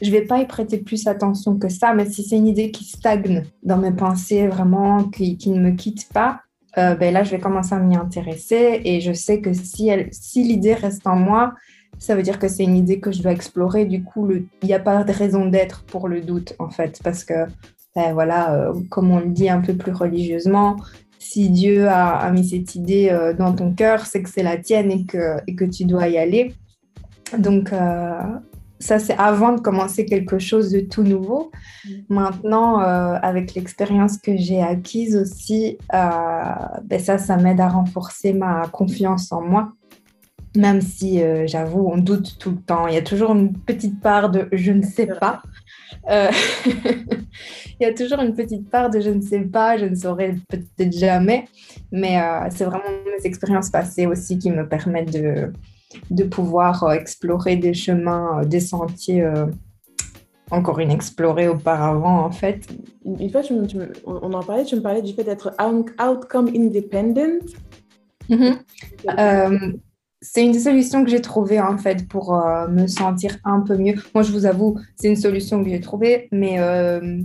je 0.00 0.10
vais 0.10 0.22
pas 0.22 0.40
y 0.40 0.46
prêter 0.46 0.78
plus 0.78 1.06
attention 1.06 1.56
que 1.58 1.68
ça. 1.68 1.94
Mais 1.94 2.08
si 2.08 2.22
c'est 2.22 2.36
une 2.36 2.46
idée 2.46 2.70
qui 2.70 2.84
stagne 2.84 3.44
dans 3.62 3.78
mes 3.78 3.92
pensées, 3.92 4.46
vraiment, 4.48 5.04
qui, 5.04 5.38
ne 5.46 5.60
me 5.60 5.70
quitte 5.72 6.08
pas, 6.12 6.42
euh, 6.78 6.94
ben 6.94 7.12
là, 7.12 7.24
je 7.24 7.30
vais 7.30 7.40
commencer 7.40 7.74
à 7.74 7.78
m'y 7.78 7.96
intéresser. 7.96 8.80
Et 8.84 9.00
je 9.00 9.12
sais 9.12 9.40
que 9.40 9.52
si 9.52 10.42
l'idée 10.42 10.74
reste 10.74 11.06
en 11.06 11.16
moi, 11.16 11.54
ça 11.98 12.16
veut 12.16 12.22
dire 12.22 12.38
que 12.38 12.48
c'est 12.48 12.64
une 12.64 12.76
idée 12.76 13.00
que 13.00 13.12
je 13.12 13.22
dois 13.22 13.32
explorer. 13.32 13.84
Du 13.84 14.02
coup, 14.02 14.30
il 14.30 14.66
n'y 14.66 14.74
a 14.74 14.80
pas 14.80 15.04
de 15.04 15.12
raison 15.12 15.46
d'être 15.46 15.84
pour 15.84 16.08
le 16.08 16.20
doute, 16.20 16.54
en 16.58 16.70
fait, 16.70 17.00
parce 17.04 17.24
que, 17.24 17.46
ben 17.94 18.12
voilà, 18.12 18.54
euh, 18.54 18.74
comme 18.90 19.10
on 19.10 19.20
le 19.20 19.30
dit 19.30 19.48
un 19.48 19.60
peu 19.60 19.74
plus 19.74 19.92
religieusement, 19.92 20.76
si 21.22 21.50
Dieu 21.50 21.88
a, 21.88 22.30
mis 22.30 22.44
cette 22.44 22.74
idée 22.74 23.08
euh, 23.10 23.32
dans 23.32 23.52
ton 23.54 23.72
cœur, 23.72 24.06
c'est 24.06 24.22
que 24.22 24.28
c'est 24.28 24.42
la 24.42 24.56
tienne 24.56 24.90
et 24.90 25.04
que, 25.04 25.36
et 25.46 25.54
que 25.54 25.64
tu 25.64 25.84
dois 25.84 26.08
y 26.08 26.18
aller. 26.18 26.54
Donc, 27.38 27.72
euh, 27.72 28.20
ça, 28.80 28.98
c'est 28.98 29.16
avant 29.16 29.52
de 29.52 29.60
commencer 29.60 30.04
quelque 30.04 30.40
chose 30.40 30.72
de 30.72 30.80
tout 30.80 31.04
nouveau. 31.04 31.52
Mm. 31.84 31.90
Maintenant, 32.08 32.80
euh, 32.80 33.16
avec 33.22 33.54
l'expérience 33.54 34.18
que 34.18 34.36
j'ai 34.36 34.60
acquise 34.60 35.16
aussi, 35.16 35.78
ben 35.90 36.98
ça, 36.98 37.18
ça 37.18 37.36
m'aide 37.36 37.60
à 37.60 37.68
renforcer 37.68 38.32
ma 38.32 38.66
confiance 38.68 39.30
en 39.30 39.42
moi. 39.42 39.72
Même 40.56 40.82
si, 40.82 41.22
j'avoue, 41.46 41.88
on 41.90 41.96
doute 41.96 42.36
tout 42.38 42.50
le 42.50 42.58
temps. 42.58 42.86
Il 42.86 42.94
y 42.94 42.98
a 42.98 43.02
toujours 43.02 43.32
une 43.32 43.54
petite 43.54 44.00
part 44.00 44.30
de 44.30 44.48
je 44.52 44.72
ne 44.72 44.82
sais 44.82 45.06
pas. 45.06 45.42
Euh, 46.10 46.30
il 46.66 47.82
y 47.82 47.84
a 47.84 47.94
toujours 47.94 48.20
une 48.20 48.34
petite 48.34 48.68
part 48.70 48.90
de 48.90 49.00
je 49.00 49.10
ne 49.10 49.20
sais 49.20 49.40
pas, 49.40 49.76
je 49.76 49.86
ne 49.86 49.94
saurais 49.94 50.36
peut-être 50.48 50.96
jamais, 50.96 51.46
mais 51.90 52.20
euh, 52.20 52.48
c'est 52.50 52.64
vraiment 52.64 52.84
mes 52.88 53.26
expériences 53.26 53.70
passées 53.70 54.06
aussi 54.06 54.38
qui 54.38 54.50
me 54.50 54.68
permettent 54.68 55.12
de, 55.12 55.52
de 56.10 56.24
pouvoir 56.24 56.82
euh, 56.84 56.92
explorer 56.92 57.56
des 57.56 57.74
chemins, 57.74 58.42
des 58.44 58.60
sentiers 58.60 59.24
encore 60.50 60.80
inexplorés 60.80 61.48
auparavant 61.48 62.24
en 62.24 62.30
fait. 62.30 62.66
Une 63.04 63.30
fois, 63.30 63.42
on 64.04 64.32
en 64.32 64.42
parlait, 64.42 64.64
tu 64.64 64.76
me 64.76 64.82
parlais 64.82 65.02
du 65.02 65.14
fait 65.14 65.24
d'être 65.24 65.54
outcome 65.60 66.48
independent. 66.48 67.40
Mm-hmm 68.28 69.78
c'est 70.22 70.44
une 70.44 70.54
solution 70.54 71.04
que 71.04 71.10
j'ai 71.10 71.20
trouvée 71.20 71.60
en 71.60 71.76
fait 71.76 72.08
pour 72.08 72.34
euh, 72.34 72.68
me 72.68 72.86
sentir 72.86 73.36
un 73.44 73.60
peu 73.60 73.76
mieux. 73.76 73.94
Moi, 74.14 74.22
je 74.22 74.30
vous 74.30 74.46
avoue, 74.46 74.78
c'est 74.96 75.08
une 75.08 75.16
solution 75.16 75.62
que 75.62 75.68
j'ai 75.68 75.80
trouvée, 75.80 76.28
mais 76.30 76.60
euh, 76.60 77.20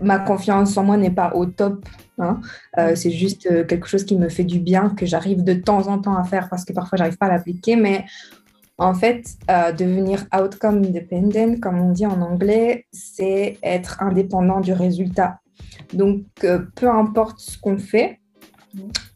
ma 0.00 0.18
confiance 0.18 0.76
en 0.78 0.84
moi 0.84 0.96
n'est 0.96 1.10
pas 1.10 1.34
au 1.34 1.44
top. 1.44 1.84
Hein. 2.18 2.40
Euh, 2.78 2.94
c'est 2.96 3.10
juste 3.10 3.66
quelque 3.66 3.86
chose 3.86 4.04
qui 4.04 4.16
me 4.16 4.30
fait 4.30 4.44
du 4.44 4.60
bien, 4.60 4.88
que 4.88 5.04
j'arrive 5.04 5.44
de 5.44 5.52
temps 5.52 5.86
en 5.88 5.98
temps 5.98 6.16
à 6.16 6.24
faire 6.24 6.48
parce 6.48 6.64
que 6.64 6.72
parfois, 6.72 6.96
j'arrive 6.96 7.18
pas 7.18 7.26
à 7.26 7.32
l'appliquer. 7.32 7.76
Mais 7.76 8.06
en 8.78 8.94
fait, 8.94 9.26
devenir 9.78 10.24
outcome 10.34 10.78
independent, 10.78 11.60
comme 11.60 11.78
on 11.78 11.92
dit 11.92 12.06
en 12.06 12.22
anglais, 12.22 12.86
c'est 12.92 13.58
être 13.62 14.02
indépendant 14.02 14.60
du 14.60 14.72
résultat. 14.72 15.38
Donc, 15.92 16.24
peu 16.40 16.88
importe 16.88 17.40
ce 17.40 17.58
qu'on 17.58 17.76
fait, 17.76 18.20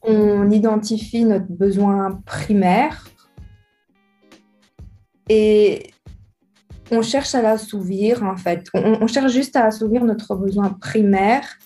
on 0.09 0.51
identifie 0.51 1.25
notre 1.25 1.51
besoin 1.51 2.21
primaire 2.25 3.09
et 5.29 5.91
on 6.91 7.03
cherche 7.03 7.35
à 7.35 7.43
l'assouvir 7.43 8.23
en 8.23 8.37
fait. 8.37 8.67
On, 8.75 9.07
cherche 9.07 9.33
juste 9.33 9.57
à 9.57 9.67
assouvir 9.67 10.05
notre 10.05 10.35
besoin 10.35 10.71
primaire 10.71 11.59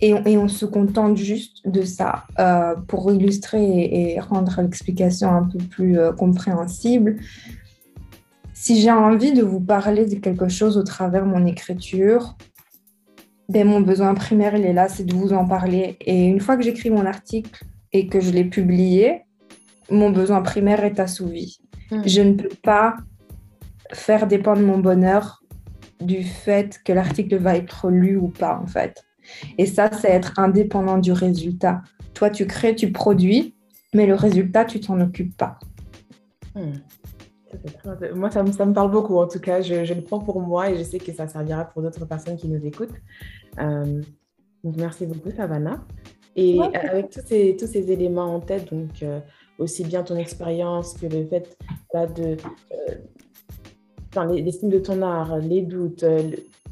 et 0.00 0.12
on, 0.36 0.48
se 0.48 0.66
contente 0.66 1.16
juste 1.16 1.66
de 1.66 1.82
ça. 1.82 2.24
Euh, 2.38 2.74
pour 2.86 3.10
illustrer 3.12 4.14
et, 4.14 4.20
rendre 4.20 4.60
l'explication 4.60 5.30
un 5.30 5.44
peu 5.44 5.58
plus 5.58 5.98
euh, 5.98 6.12
compréhensible, 6.12 7.16
si 8.52 8.80
j'ai 8.80 8.90
envie 8.90 9.32
de 9.32 9.42
vous 9.42 9.60
parler 9.60 10.06
de 10.06 10.16
quelque 10.16 10.48
chose 10.48 10.76
au 10.76 10.82
travers 10.82 11.24
mon 11.24 11.46
écriture, 11.46 12.36
ben, 13.48 13.66
mon 13.66 13.80
besoin 13.80 14.14
primaire, 14.14 14.56
il 14.56 14.64
est 14.64 14.72
là, 14.72 14.88
c'est 14.88 15.04
de 15.04 15.14
vous 15.14 15.32
en 15.32 15.46
parler. 15.46 15.96
Et 16.00 16.26
une 16.26 16.40
fois 16.40 16.56
que 16.56 16.62
j'écris 16.62 16.90
mon 16.90 17.06
article 17.06 17.64
et 17.92 18.08
que 18.08 18.20
je 18.20 18.30
l'ai 18.30 18.44
publié, 18.44 19.22
mon 19.90 20.10
besoin 20.10 20.42
primaire 20.42 20.84
est 20.84 20.98
assouvi. 20.98 21.58
Hmm. 21.90 22.02
Je 22.04 22.22
ne 22.22 22.32
peux 22.34 22.54
pas 22.62 22.96
faire 23.92 24.26
dépendre 24.26 24.62
mon 24.62 24.78
bonheur 24.78 25.42
du 26.00 26.24
fait 26.24 26.80
que 26.84 26.92
l'article 26.92 27.36
va 27.36 27.56
être 27.56 27.88
lu 27.88 28.16
ou 28.16 28.28
pas, 28.28 28.60
en 28.62 28.66
fait. 28.66 29.04
Et 29.58 29.66
ça, 29.66 29.90
c'est 29.92 30.10
être 30.10 30.38
indépendant 30.38 30.98
du 30.98 31.12
résultat. 31.12 31.82
Toi, 32.14 32.30
tu 32.30 32.46
crées, 32.46 32.74
tu 32.74 32.92
produis, 32.92 33.54
mais 33.94 34.06
le 34.06 34.14
résultat, 34.14 34.64
tu 34.64 34.80
t'en 34.80 35.00
occupes 35.00 35.36
pas. 35.36 35.58
Moi, 38.14 38.30
ça 38.30 38.42
me, 38.42 38.52
ça 38.52 38.66
me, 38.66 38.72
parle 38.72 38.90
beaucoup. 38.90 39.16
En 39.16 39.26
tout 39.26 39.40
cas, 39.40 39.60
je, 39.60 39.84
je, 39.84 39.94
le 39.94 40.02
prends 40.02 40.20
pour 40.20 40.40
moi 40.40 40.70
et 40.70 40.78
je 40.78 40.82
sais 40.82 40.98
que 40.98 41.12
ça 41.12 41.28
servira 41.28 41.64
pour 41.64 41.82
d'autres 41.82 42.04
personnes 42.04 42.36
qui 42.36 42.48
nous 42.48 42.64
écoutent. 42.64 42.94
Euh, 43.58 44.02
donc, 44.64 44.76
merci 44.76 45.06
beaucoup, 45.06 45.30
Savannah. 45.30 45.84
Et 46.34 46.60
avec 46.60 47.10
tous 47.10 47.22
ces, 47.24 47.56
tous 47.58 47.66
ces 47.66 47.90
éléments 47.90 48.34
en 48.34 48.40
tête, 48.40 48.70
donc 48.70 49.02
euh, 49.02 49.20
aussi 49.58 49.84
bien 49.84 50.02
ton 50.02 50.16
expérience 50.16 50.94
que 50.94 51.06
le 51.06 51.24
fait 51.26 51.56
là, 51.94 52.06
de. 52.06 52.36
Euh, 52.72 52.94
enfin, 54.10 54.26
l'estime 54.26 54.68
de 54.68 54.78
ton 54.78 55.00
art, 55.00 55.38
les 55.38 55.62
doutes, 55.62 56.04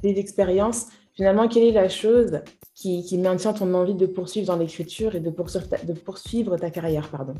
les 0.02 0.18
expériences, 0.18 0.88
finalement, 1.14 1.48
quelle 1.48 1.64
est 1.64 1.72
la 1.72 1.88
chose 1.88 2.40
qui, 2.74 3.04
qui 3.04 3.16
maintient 3.16 3.54
ton 3.54 3.72
envie 3.72 3.94
de 3.94 4.06
poursuivre 4.06 4.48
dans 4.48 4.56
l'écriture 4.56 5.14
et 5.14 5.20
de 5.20 5.30
poursuivre 5.30 5.66
de 5.86 5.92
poursuivre 5.94 6.56
ta 6.58 6.70
carrière 6.70 7.08
pardon? 7.08 7.34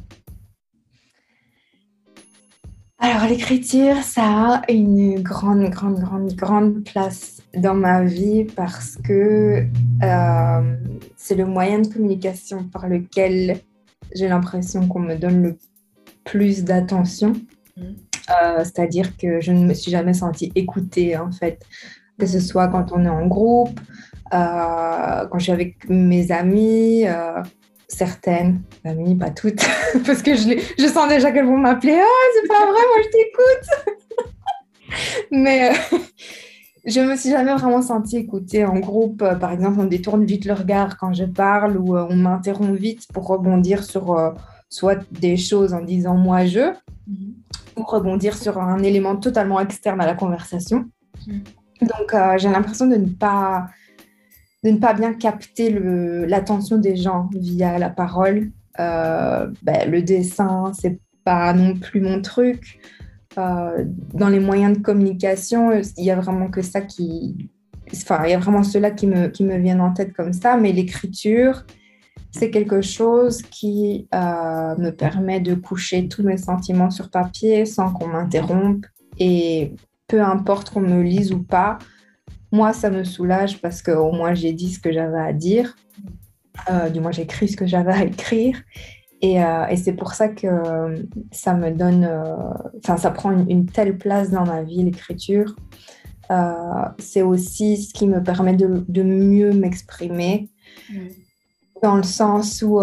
Alors 2.99 3.27
l'écriture, 3.29 3.97
ça 4.03 4.63
a 4.67 4.73
une 4.73 5.21
grande, 5.21 5.69
grande, 5.69 5.99
grande, 6.01 6.33
grande 6.35 6.85
place 6.85 7.43
dans 7.57 7.75
ma 7.75 8.05
vie 8.05 8.45
parce 8.45 8.97
que 8.97 9.67
euh, 10.03 10.77
c'est 11.17 11.35
le 11.35 11.45
moyen 11.45 11.81
de 11.81 11.89
communication 11.89 12.65
par 12.65 12.89
lequel 12.89 13.61
j'ai 14.15 14.29
l'impression 14.29 14.87
qu'on 14.87 15.01
me 15.01 15.17
donne 15.17 15.43
le 15.43 15.59
plus 16.25 16.65
d'attention. 16.65 17.33
Mmh. 17.77 17.83
Euh, 17.83 18.59
c'est-à-dire 18.61 19.17
que 19.17 19.41
je 19.41 19.53
ne 19.53 19.67
me 19.67 19.75
suis 19.75 19.91
jamais 19.91 20.15
sentie 20.15 20.53
écoutée 20.55 21.17
en 21.17 21.33
fait, 21.33 21.63
que 22.19 22.27
ce 22.27 22.41
soit 22.41 22.69
quand 22.69 22.93
on 22.93 23.05
est 23.05 23.09
en 23.09 23.27
groupe, 23.27 23.79
euh, 24.33 25.27
quand 25.27 25.39
je 25.39 25.43
suis 25.43 25.53
avec 25.53 25.89
mes 25.89 26.31
amis, 26.31 27.05
certaines, 27.89 28.63
amis, 28.85 29.15
pas 29.15 29.31
toutes, 29.31 29.65
parce 30.07 30.23
que 30.23 30.35
je, 30.35 30.61
je 30.79 30.87
sens 30.87 31.09
déjà 31.09 31.33
qu'elles 31.33 31.47
vont 31.47 31.59
m'appeler 31.59 31.99
Ah, 32.01 32.31
c'est 32.35 32.49
pas 32.49 32.67
vrai, 32.67 32.67
moi 32.73 33.03
je 33.03 33.09
t'écoute 33.11 33.95
Mais 35.31 35.71
euh, 35.71 35.99
je 36.87 37.01
me 37.01 37.17
suis 37.17 37.31
jamais 37.31 37.55
vraiment 37.55 37.83
sentie 37.83 38.17
écoutée 38.17 38.65
en 38.65 38.79
groupe. 38.79 39.23
Euh, 39.23 39.35
par 39.35 39.53
exemple, 39.53 39.81
on 39.81 39.85
détourne 39.85 40.25
vite 40.25 40.45
le 40.45 40.55
regard 40.55 40.97
quand 40.97 41.13
je 41.13 41.25
parle 41.25 41.77
ou 41.77 41.97
euh, 41.97 42.07
on 42.09 42.17
m'interrompt 42.17 42.79
vite 42.79 43.07
pour 43.13 43.27
rebondir 43.27 43.85
sur 43.85 44.35
soit 44.69 44.99
des 45.13 45.37
choses 45.37 45.73
en 45.73 45.83
disant 45.83 46.17
moi 46.17 46.47
je, 46.47 46.73
mm-hmm. 47.09 47.33
ou 47.77 47.83
rebondir 47.83 48.37
sur 48.37 48.59
un 48.59 48.83
élément 48.83 49.17
totalement 49.17 49.61
externe 49.61 50.01
à 50.01 50.07
la 50.07 50.15
conversation. 50.15 50.87
Mm. 51.27 51.39
Donc, 51.83 52.15
j'ai 52.39 52.49
l'impression 52.49 52.87
de 52.87 52.97
ne 52.97 53.09
pas 53.09 53.67
de 54.65 54.71
ne 54.71 54.79
pas 54.79 54.95
bien 54.95 55.13
capter 55.13 55.71
l'attention 56.27 56.79
des 56.79 56.97
gens 56.97 57.29
via 57.35 57.79
la 57.79 57.91
parole. 57.91 58.51
Euh, 58.81 59.47
ben, 59.63 59.91
le 59.91 60.03
dessin, 60.03 60.73
c'est 60.73 60.99
pas 61.23 61.53
non 61.53 61.77
plus 61.77 62.01
mon 62.01 62.23
truc. 62.23 62.81
Euh, 63.37 63.85
dans 64.15 64.29
les 64.29 64.41
moyens 64.41 64.79
de 64.79 64.83
communication, 64.83 65.71
il 65.99 66.05
y 66.05 66.11
a 66.11 66.17
vraiment 66.17 66.49
que 66.49 66.63
ça 66.63 66.81
qui. 66.81 67.51
Enfin, 67.93 68.23
il 68.25 68.31
y 68.31 68.35
a 68.35 68.39
vraiment 68.39 68.63
ceux-là 68.63 68.91
qui 68.91 69.07
me, 69.07 69.29
qui 69.29 69.45
me 69.45 69.81
en 69.81 69.93
tête 69.93 70.15
comme 70.15 70.33
ça, 70.33 70.57
mais 70.57 70.73
l'écriture, 70.73 71.67
c'est 72.31 72.51
quelque 72.51 72.81
chose 72.81 73.43
qui 73.43 74.09
euh, 74.15 74.75
me 74.79 74.91
permet 74.91 75.41
de 75.41 75.55
coucher 75.55 76.09
tous 76.09 76.23
mes 76.23 76.39
sentiments 76.39 76.91
sur 76.91 77.11
papier 77.11 77.67
sans 77.67 77.93
qu'on 77.93 78.09
m'interrompe. 78.09 78.87
Et 79.19 79.75
peu 80.09 80.23
importe 80.23 80.71
qu'on 80.71 80.81
me 80.81 81.03
lise 81.03 81.33
ou 81.33 81.43
pas, 81.43 81.79
moi, 82.55 82.73
ça 82.73 82.89
me 82.89 83.03
soulage 83.03 83.61
parce 83.61 83.83
qu'au 83.83 84.13
moins 84.13 84.33
j'ai 84.33 84.53
dit 84.53 84.73
ce 84.73 84.79
que 84.79 84.93
j'avais 84.93 85.19
à 85.19 85.33
dire. 85.33 85.75
Euh, 86.71 86.89
du 86.89 87.01
moins, 87.01 87.11
j'ai 87.11 87.23
écrit 87.23 87.49
ce 87.49 87.57
que 87.57 87.67
j'avais 87.67 87.93
à 87.93 88.05
écrire. 88.05 88.63
Et, 89.21 89.43
euh, 89.43 89.67
et 89.67 89.77
c'est 89.77 89.95
pour 89.95 90.13
ça 90.13 90.29
que 90.29 90.47
ça 91.33 91.55
me 91.55 91.73
donne, 91.73 92.05
euh, 92.05 92.37
enfin, 92.79 92.97
ça 92.97 93.11
prend 93.11 93.33
une, 93.33 93.67
telle 93.67 93.99
place 93.99 94.31
dans 94.31 94.47
ma 94.47 94.63
vie, 94.63 94.85
l'écriture. 94.85 95.57
c'est 96.99 97.23
aussi 97.23 97.77
ce 97.77 97.93
qui 97.93 98.07
me 98.07 98.23
permet 98.23 98.55
de, 98.55 98.85
de 98.87 99.03
mieux 99.03 99.53
m'exprimer, 99.53 100.49
mm. 100.93 100.99
dans 101.83 101.97
le 101.97 102.05
sens 102.05 102.63
où 102.63 102.81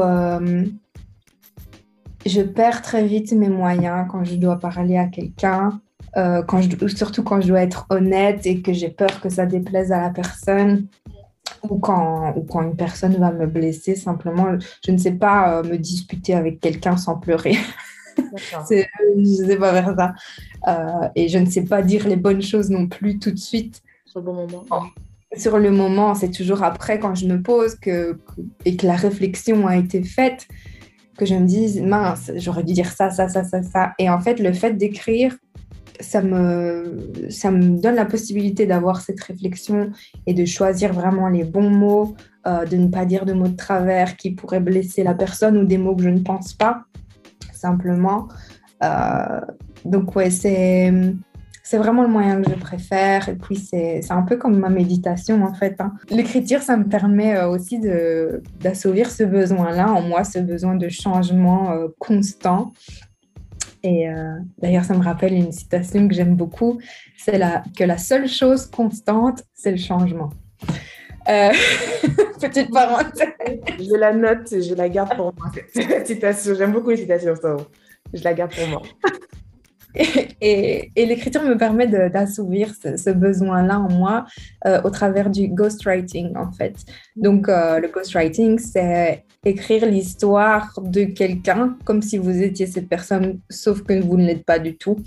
je 2.25 2.41
perds 2.41 2.81
très 2.81 3.05
vite 3.05 3.31
mes 3.31 3.49
moyens 3.49 4.05
quand 4.09 4.25
je 4.25 4.35
dois 4.35 4.59
parler 4.59 4.97
à 4.97 5.07
quelqu'un 5.07 5.79
euh, 6.17 6.41
quand 6.43 6.61
je, 6.61 6.87
surtout 6.87 7.23
quand 7.23 7.41
je 7.41 7.47
dois 7.47 7.61
être 7.61 7.85
honnête 7.89 8.45
et 8.45 8.61
que 8.61 8.73
j'ai 8.73 8.89
peur 8.89 9.21
que 9.21 9.29
ça 9.29 9.45
déplaise 9.45 9.91
à 9.91 10.01
la 10.01 10.09
personne 10.09 10.87
ou 11.69 11.79
quand, 11.79 12.33
ou 12.35 12.41
quand 12.41 12.61
une 12.63 12.75
personne 12.75 13.15
va 13.17 13.31
me 13.31 13.45
blesser, 13.47 13.95
simplement, 13.95 14.47
je 14.85 14.91
ne 14.91 14.97
sais 14.97 15.13
pas 15.13 15.59
euh, 15.59 15.63
me 15.63 15.77
disputer 15.77 16.33
avec 16.33 16.59
quelqu'un 16.59 16.97
sans 16.97 17.17
pleurer. 17.17 17.55
je 18.17 18.85
ne 19.15 19.47
sais 19.47 19.57
pas 19.57 19.71
faire 19.71 19.95
ça. 19.95 20.13
Euh, 20.67 21.07
et 21.15 21.29
je 21.29 21.37
ne 21.37 21.45
sais 21.45 21.63
pas 21.63 21.81
dire 21.81 22.07
les 22.07 22.17
bonnes 22.17 22.41
choses 22.41 22.69
non 22.69 22.87
plus 22.87 23.19
tout 23.19 23.31
de 23.31 23.39
suite. 23.39 23.81
Sur 24.05 24.21
le 24.21 24.33
moment. 24.33 24.65
sur 25.37 25.57
le 25.57 25.71
moment, 25.71 26.15
c'est 26.15 26.31
toujours 26.31 26.63
après 26.63 26.99
quand 26.99 27.15
je 27.15 27.25
me 27.25 27.41
pose 27.41 27.75
que, 27.75 28.19
et 28.65 28.75
que 28.75 28.85
la 28.85 28.95
réflexion 28.95 29.65
a 29.67 29.77
été 29.77 30.03
faite 30.03 30.47
que 31.17 31.25
je 31.25 31.35
me 31.35 31.45
dise 31.45 31.81
mince, 31.81 32.31
j'aurais 32.35 32.63
dû 32.63 32.73
dire 32.73 32.91
ça, 32.91 33.11
ça, 33.11 33.29
ça, 33.29 33.43
ça, 33.43 33.61
ça. 33.63 33.93
Et 33.99 34.09
en 34.09 34.19
fait, 34.19 34.39
le 34.39 34.53
fait 34.53 34.73
d'écrire, 34.73 35.37
ça 35.99 36.21
me, 36.21 37.81
donne 37.81 37.95
la 37.95 38.05
possibilité 38.05 38.65
d'avoir 38.65 39.01
cette 39.01 39.21
réflexion 39.21 39.91
et 40.25 40.33
de 40.33 40.45
choisir 40.45 40.93
vraiment 40.93 41.27
les 41.27 41.43
bons 41.43 41.69
mots, 41.69 42.15
euh, 42.47 42.65
de 42.65 42.77
ne 42.77 42.87
pas 42.87 43.05
dire 43.05 43.25
de 43.25 43.33
mots 43.33 43.47
de 43.47 43.55
travers 43.55 44.17
qui 44.17 44.31
pourraient 44.31 44.59
blesser 44.59 45.03
la 45.03 45.13
personne 45.13 45.57
ou 45.57 45.65
des 45.65 45.77
mots 45.77 45.95
que 45.95 46.03
je 46.03 46.09
ne 46.09 46.19
pense 46.19 46.53
pas, 46.53 46.83
simplement. 47.53 48.27
Euh, 48.83 49.41
donc, 49.85 50.15
ouais, 50.15 50.29
c'est, 50.29 50.91
vraiment 51.73 52.01
le 52.01 52.09
moyen 52.09 52.41
que 52.41 52.49
je 52.49 52.55
préfère. 52.55 53.29
Et 53.29 53.35
puis, 53.35 53.55
c'est, 53.55 54.01
un 54.09 54.23
peu 54.23 54.37
comme 54.37 54.57
ma 54.57 54.69
méditation, 54.69 55.43
en 55.43 55.53
fait. 55.53 55.79
Hein. 55.79 55.93
L'écriture, 56.09 56.61
ça 56.61 56.75
me 56.75 56.85
permet 56.85 57.37
euh, 57.37 57.47
aussi 57.47 57.79
d'assouvir 58.59 59.09
ce 59.09 59.23
besoin-là 59.23 59.91
en 59.91 60.01
moi, 60.01 60.23
ce 60.23 60.39
besoin 60.39 60.75
de 60.75 60.89
changement 60.89 61.73
constant 61.99 62.73
et 63.83 64.09
euh, 64.09 64.35
d'ailleurs, 64.59 64.83
ça 64.83 64.95
me 64.95 65.03
rappelle 65.03 65.33
une 65.33 65.51
citation 65.51 66.07
que 66.07 66.13
j'aime 66.13 66.35
beaucoup, 66.35 66.79
c'est 67.17 67.39
que 67.77 67.83
la 67.83 67.97
seule 67.97 68.27
chose 68.27 68.67
constante, 68.67 69.43
c'est 69.53 69.71
le 69.71 69.77
changement. 69.77 70.29
Euh, 71.29 71.51
petite 72.39 72.71
parenthèse. 72.71 73.29
Je 73.79 73.95
la 73.95 74.13
note, 74.13 74.49
je 74.49 74.73
la 74.73 74.89
garde 74.89 75.15
pour 75.15 75.33
moi. 75.37 75.51
Cette 75.73 76.07
citation, 76.07 76.55
j'aime 76.55 76.71
beaucoup 76.71 76.89
les 76.89 76.97
citations, 76.97 77.35
ça. 77.35 77.57
Je 78.13 78.23
la 78.23 78.33
garde 78.33 78.53
pour 78.53 78.67
moi. 78.67 78.81
Et, 80.41 80.91
l'écriture 80.95 81.43
me 81.43 81.57
permet 81.57 81.87
d'assouvir 81.87 82.73
ce, 82.73 83.09
besoin-là 83.09 83.79
en 83.79 83.91
moi 83.91 84.25
euh, 84.65 84.81
au 84.83 84.89
travers 84.89 85.29
du 85.29 85.47
ghostwriting, 85.47 86.35
en 86.37 86.51
fait. 86.51 86.75
Donc, 87.15 87.49
euh, 87.49 87.79
le 87.79 87.89
ghostwriting, 87.89 88.57
c'est 88.57 89.25
écrire 89.43 89.85
l'histoire 89.85 90.73
de 90.81 91.03
quelqu'un 91.03 91.77
comme 91.83 92.01
si 92.01 92.17
vous 92.17 92.41
étiez 92.41 92.67
cette 92.67 92.87
personne, 92.87 93.39
sauf 93.49 93.83
que 93.83 93.99
vous 93.99 94.17
ne 94.17 94.25
l'êtes 94.25 94.45
pas 94.45 94.59
du 94.59 94.77
tout. 94.77 94.97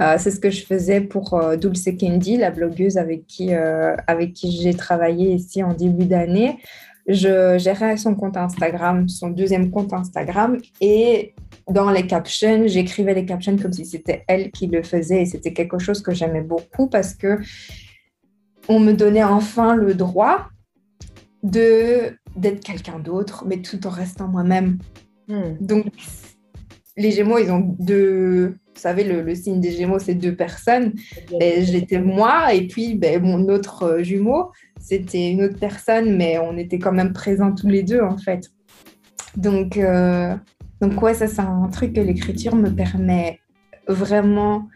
Euh, 0.00 0.16
c'est 0.18 0.30
ce 0.30 0.40
que 0.40 0.50
je 0.50 0.64
faisais 0.64 1.00
pour 1.00 1.38
Dulce 1.58 1.88
Kendi, 1.98 2.36
la 2.36 2.50
blogueuse 2.50 2.96
avec 2.96 3.26
qui, 3.26 3.52
avec 3.52 4.32
qui 4.32 4.52
j'ai 4.60 4.74
travaillé 4.74 5.32
ici 5.34 5.62
en 5.62 5.74
début 5.74 6.06
d'année. 6.06 6.58
Je 7.06 7.58
gérais 7.58 7.96
son 7.96 8.14
compte 8.14 8.36
Instagram, 8.36 9.08
son 9.08 9.30
deuxième 9.30 9.70
compte 9.70 9.92
Instagram, 9.92 10.58
et 10.80 11.34
dans 11.68 11.90
les 11.90 12.06
captions, 12.06 12.66
j'écrivais 12.66 13.14
les 13.14 13.24
captions 13.24 13.56
comme 13.56 13.72
si 13.72 13.84
c'était 13.84 14.24
elle 14.28 14.50
qui 14.50 14.66
le 14.66 14.82
faisait 14.82 15.22
et 15.22 15.26
c'était 15.26 15.52
quelque 15.52 15.78
chose 15.78 16.02
que 16.02 16.12
j'aimais 16.12 16.42
beaucoup 16.42 16.88
parce 16.88 17.14
que 17.14 17.38
on 18.68 18.80
me 18.80 18.92
donnait 18.92 19.24
enfin 19.24 19.74
le 19.74 19.94
droit 19.94 20.48
de 21.42 22.16
d'être 22.36 22.62
quelqu'un 22.62 22.98
d'autre, 22.98 23.44
mais 23.46 23.62
tout 23.62 23.86
en 23.86 23.90
restant 23.90 24.28
moi-même. 24.28 24.78
Hmm. 25.28 25.54
Donc, 25.60 25.86
les 26.96 27.10
Gémeaux, 27.10 27.38
ils 27.38 27.50
ont 27.50 27.76
deux. 27.78 28.56
Vous 28.74 28.80
savez, 28.80 29.04
le, 29.04 29.34
signe 29.34 29.60
des 29.60 29.72
Gémeaux, 29.72 29.98
c'est 29.98 30.14
deux 30.14 30.34
personnes. 30.34 30.94
Ben, 31.38 31.62
j'étais 31.62 32.00
moi, 32.00 32.54
et 32.54 32.66
puis 32.66 32.94
ben, 32.94 33.22
mon 33.22 33.48
autre 33.48 33.98
jumeau, 34.00 34.52
c'était 34.80 35.30
une 35.30 35.42
autre 35.42 35.58
personne, 35.58 36.16
mais 36.16 36.38
on 36.38 36.56
était 36.56 36.78
quand 36.78 36.92
même 36.92 37.12
présents 37.12 37.54
tous 37.54 37.68
les 37.68 37.82
deux, 37.82 38.00
en 38.00 38.16
fait. 38.16 38.50
Donc, 39.36 39.76
euh, 39.76 40.34
donc 40.80 41.00
ouais, 41.02 41.14
ça 41.14 41.26
c'est 41.26 41.40
un 41.40 41.68
truc 41.68 41.92
que 41.92 42.00
l'écriture 42.00 42.56
me 42.56 42.70
permet 42.70 43.40
vraiment. 43.86 44.68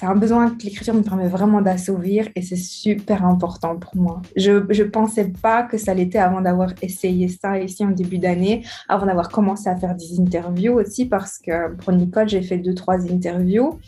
C'est 0.00 0.06
un 0.06 0.14
besoin 0.14 0.48
que 0.48 0.62
l'écriture 0.62 0.94
me 0.94 1.02
permet 1.02 1.28
vraiment 1.28 1.60
d'assouvir 1.60 2.26
et 2.34 2.40
c'est 2.40 2.56
super 2.56 3.22
important 3.22 3.76
pour 3.76 3.94
moi. 3.96 4.22
Je 4.34 4.52
ne 4.52 4.84
pensais 4.84 5.26
pas 5.26 5.62
que 5.62 5.76
ça 5.76 5.92
l'était 5.92 6.16
avant 6.16 6.40
d'avoir 6.40 6.72
essayé 6.80 7.28
ça 7.28 7.58
ici 7.58 7.84
en 7.84 7.90
début 7.90 8.16
d'année, 8.16 8.64
avant 8.88 9.04
d'avoir 9.04 9.28
commencé 9.28 9.68
à 9.68 9.76
faire 9.76 9.94
des 9.94 10.18
interviews 10.18 10.80
aussi 10.80 11.04
parce 11.04 11.36
que 11.36 11.74
pour 11.74 11.92
Nicole, 11.92 12.30
j'ai 12.30 12.40
fait 12.40 12.56
deux, 12.56 12.72
trois 12.72 13.12
interviews 13.12 13.78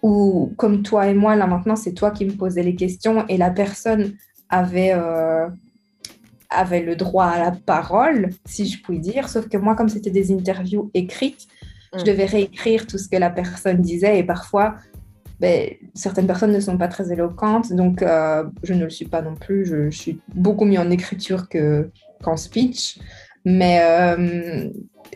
où, 0.00 0.52
comme 0.56 0.84
toi 0.84 1.08
et 1.08 1.14
moi, 1.14 1.34
là 1.34 1.48
maintenant, 1.48 1.74
c'est 1.74 1.92
toi 1.92 2.12
qui 2.12 2.24
me 2.24 2.34
posais 2.34 2.62
les 2.62 2.76
questions 2.76 3.26
et 3.26 3.36
la 3.36 3.50
personne 3.50 4.12
avait, 4.48 4.92
euh, 4.94 5.48
avait 6.50 6.84
le 6.84 6.94
droit 6.94 7.26
à 7.26 7.40
la 7.40 7.50
parole, 7.50 8.30
si 8.44 8.68
je 8.68 8.80
puis 8.80 9.00
dire. 9.00 9.28
Sauf 9.28 9.48
que 9.48 9.56
moi, 9.56 9.74
comme 9.74 9.88
c'était 9.88 10.12
des 10.12 10.32
interviews 10.32 10.92
écrites, 10.94 11.48
je 11.96 12.02
mm. 12.02 12.04
devais 12.04 12.26
réécrire 12.26 12.86
tout 12.86 12.96
ce 12.96 13.08
que 13.08 13.16
la 13.16 13.30
personne 13.30 13.80
disait 13.80 14.20
et 14.20 14.22
parfois, 14.22 14.76
ben, 15.42 15.70
certaines 15.92 16.28
personnes 16.28 16.52
ne 16.52 16.60
sont 16.60 16.78
pas 16.78 16.86
très 16.86 17.12
éloquentes, 17.12 17.72
donc 17.72 18.00
euh, 18.00 18.44
je 18.62 18.74
ne 18.74 18.84
le 18.84 18.90
suis 18.90 19.06
pas 19.06 19.22
non 19.22 19.34
plus. 19.34 19.66
Je, 19.66 19.90
suis 19.90 20.20
beaucoup 20.36 20.64
mieux 20.64 20.78
en 20.78 20.88
écriture 20.88 21.48
qu'en 22.22 22.36
speech. 22.36 23.00
Mais 23.44 23.80
euh, 23.82 24.68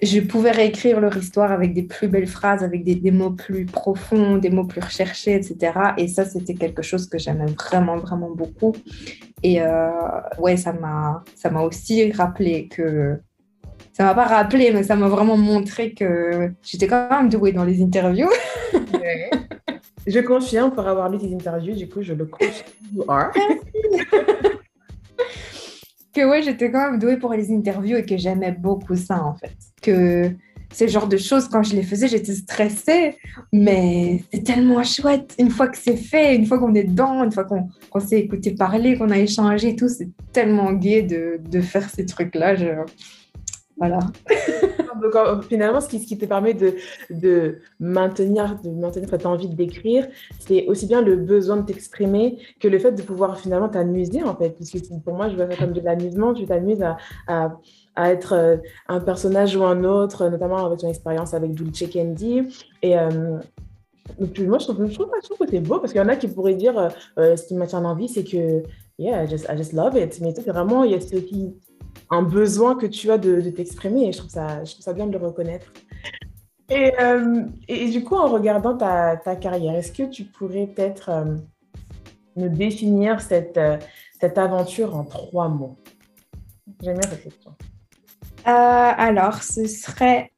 je 0.03 0.19
pouvais 0.19 0.51
réécrire 0.51 0.99
leur 0.99 1.17
histoire 1.17 1.53
avec 1.53 1.75
des 1.75 1.85
plus 1.85 2.09
belles 2.09 2.27
phrases, 2.27 2.65
avec 2.65 2.83
des, 2.83 3.11
mots 3.13 3.31
plus 3.31 3.67
profonds, 3.67 4.39
des 4.39 4.51
mots 4.51 4.65
plus 4.65 4.81
recherchés, 4.81 5.35
etc. 5.35 5.95
Et 5.97 6.09
ça, 6.09 6.25
c'était 6.25 6.55
quelque 6.55 6.83
chose 6.83 7.09
que 7.09 7.19
j'aimais 7.19 7.47
vraiment, 7.47 7.97
vraiment 7.97 8.31
beaucoup. 8.31 8.75
Et 9.45 9.63
euh, 9.63 9.91
ouais, 10.41 10.57
ça 10.57 10.73
m'a 10.73 11.63
aussi 11.63 12.11
rappelé 12.11 12.67
que, 12.67 13.17
ça 13.93 14.03
m'a 14.03 14.15
pas 14.15 14.27
rappelé, 14.27 14.73
mais 14.73 14.83
ça 14.83 14.97
m'a 14.97 15.07
vraiment 15.07 15.37
montré 15.37 15.95
que 15.95 16.51
j'étais 16.63 16.89
quand 16.89 17.09
même 17.11 17.29
douée 17.29 17.53
dans 17.53 17.65
les 17.65 17.81
interviews. 17.81 18.29
Je 20.07 20.21
confirme 20.21 20.71
pour 20.71 20.87
avoir 20.87 21.11
lu 21.11 21.19
tes 21.19 21.35
interviews, 21.35 21.75
du 21.75 21.89
coup, 21.89 22.03
je 22.03 22.13
le 22.13 22.27
confirme. 22.27 22.69
que 26.15 26.25
ouais, 26.25 26.43
j'étais 26.43 26.71
quand 26.71 26.91
même 26.91 26.99
douée 26.99 27.19
pour 27.19 27.33
les 27.35 27.53
interviews 27.53 27.97
et 27.97 28.05
que 28.05 28.17
j'aimais 28.17 28.53
beaucoup 28.53 28.97
ça 28.97 29.23
en 29.23 29.35
fait. 29.35 29.57
Que 29.83 30.31
ce 30.73 30.87
genre 30.87 31.07
de 31.07 31.17
choses, 31.17 31.49
quand 31.49 31.63
je 31.63 31.77
les 31.77 31.83
faisais, 31.83 32.09
j'étais 32.09 32.35
stressée, 32.35 33.17
mais 33.53 34.23
c'est 34.33 34.43
tellement 34.43 34.83
chouette. 34.83 35.35
Une 35.39 35.51
fois 35.51 35.69
que 35.69 35.79
c'est 35.79 35.97
fait, 35.97 36.35
une 36.35 36.47
fois 36.47 36.59
qu'on 36.59 36.75
est 36.75 36.85
dedans, 36.85 37.23
une 37.23 37.33
fois 37.33 37.45
qu'on 37.45 38.01
s'est 38.01 38.19
écouté 38.21 38.53
parler, 38.53 38.97
qu'on 38.97 39.11
a 39.11 39.19
échangé 39.19 39.71
et 39.71 39.77
tout, 39.77 39.89
c'est 39.89 40.09
tellement 40.33 40.73
gai 40.73 41.03
de, 41.03 41.41
de, 41.49 41.61
faire 41.61 41.89
ces 41.89 42.05
trucs-là. 42.05 42.57
Je... 42.57 42.67
Voilà. 43.79 43.99
finalement, 45.49 45.81
ce 45.81 45.89
qui, 45.89 46.19
te 46.19 46.25
permet 46.25 46.55
de, 46.55 47.59
maintenir, 47.81 48.59
de 48.63 48.71
maintenir 48.71 49.09
cette 49.09 49.27
envie 49.27 49.49
d'écrire, 49.49 50.07
c'est 50.41 50.67
aussi 50.67 50.87
bien 50.87 51.03
le 51.03 51.17
besoin 51.17 51.59
de 51.59 51.67
t'exprimer 51.67 52.39
que 52.61 52.69
le 52.69 52.79
fait 52.79 52.93
de 52.93 53.03
pouvoir 53.03 53.39
finalement 53.39 53.69
t'amuser, 53.69 54.23
en 54.23 54.37
fait. 54.37 54.51
Parce 54.51 54.71
que 54.71 54.79
pour 55.05 55.15
moi, 55.15 55.29
je 55.29 55.37
vois 55.37 55.51
ça 55.51 55.57
comme 55.57 55.73
de 55.73 55.81
l'amusement. 55.81 56.35
Tu 56.35 56.47
t'amuses 56.47 56.83
à, 57.27 57.53
être 57.99 58.35
euh, 58.35 58.57
un 58.89 59.01
personnage 59.01 59.57
ou 59.57 59.65
un 59.65 59.83
autre, 59.85 60.29
notamment 60.29 60.67
avec 60.67 60.81
ton 60.81 60.89
expérience 60.89 61.35
avec 61.35 61.53
Dulce 61.53 61.85
Candy. 61.93 62.43
Et. 62.83 62.99
Euh, 62.99 63.39
donc, 64.19 64.39
moi, 64.39 64.59
je 64.59 64.67
trouve, 64.67 64.87
je 64.87 64.95
trouve, 64.95 65.11
je 65.21 65.27
trouve 65.27 65.39
que 65.39 65.51
c'est 65.51 65.61
beau 65.61 65.79
parce 65.79 65.93
qu'il 65.93 66.01
y 66.01 66.05
en 66.05 66.09
a 66.09 66.17
qui 66.17 66.29
pourraient 66.29 66.55
dire 66.55 66.79
euh, 66.79 66.89
euh 67.19 67.37
ce 67.37 67.47
qui 67.47 67.55
me 67.55 67.67
tient 67.67 67.85
envie, 67.85 68.09
c'est 68.09 68.25
que, 68.25 68.63
yeah, 68.99 69.25
I 69.25 69.29
just, 69.29 69.47
I 69.49 69.57
just 69.57 69.73
love 69.73 69.97
it. 69.97 70.19
Mais 70.21 70.33
c'est 70.35 70.49
vraiment, 70.49 70.85
il 70.85 70.93
y 70.93 70.95
a 70.95 71.01
ce 71.01 71.17
qui, 71.17 71.55
un 72.11 72.23
besoin 72.23 72.77
que 72.77 72.87
tu 72.87 73.11
as 73.11 73.19
de, 73.19 73.41
t'exprimer 73.51 74.09
et 74.09 74.13
je 74.13 74.19
trouve, 74.19 74.31
ça, 74.31 74.65
je 74.65 74.73
trouve 74.73 74.85
ça 74.85 74.93
bien 74.93 75.07
de 75.07 75.19
le 75.19 75.25
reconnaître. 75.25 75.73
Et, 76.69 76.93
euh, 77.01 77.45
et 77.69 77.91
du 77.91 78.03
coup, 78.03 78.17
en 78.17 78.29
regardant 78.29 78.77
ta, 78.77 79.17
ta 79.17 79.37
carrière, 79.37 79.75
est-ce 79.75 79.93
que 79.93 80.03
tu 80.03 80.25
pourrais 80.25 80.67
peut-être 80.67 81.11
euh, 81.11 81.37
me 82.37 82.49
définir 82.49 83.21
cette, 83.21 83.57
euh, 83.57 83.79
cette 84.21 84.37
aventure 84.37 84.97
en 84.97 85.05
trois 85.05 85.49
mots? 85.49 85.77
J'aime 86.83 86.99
bien 86.99 87.09
cette 87.09 87.23
question. 87.23 87.55
alors, 88.45 89.43
ce 89.43 89.67
serait 89.67 90.33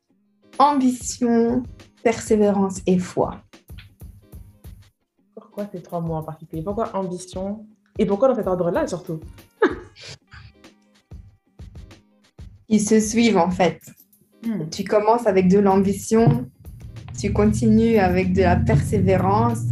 ambition, 0.58 1.62
persévérance 2.02 2.80
et 2.86 2.98
foi. 2.98 3.42
Pourquoi 5.34 5.66
ces 5.72 5.82
trois 5.82 6.00
mots 6.00 6.14
en 6.14 6.22
particulier? 6.22 6.62
Pourquoi 6.62 6.94
ambition? 6.94 7.66
Et 7.98 8.06
pourquoi 8.06 8.28
dans 8.28 8.34
cet 8.34 8.46
ordre-là 8.46 8.86
surtout? 8.86 9.20
Ils 12.68 12.80
se 12.80 13.00
suivent 13.00 13.38
en 13.38 13.50
fait. 13.50 13.80
Hmm. 14.44 14.68
Tu 14.70 14.84
commences 14.84 15.26
avec 15.26 15.48
de 15.48 15.58
l'ambition, 15.58 16.48
tu 17.18 17.32
continues 17.32 17.98
avec 17.98 18.32
de 18.32 18.42
la 18.42 18.56
persévérance 18.56 19.62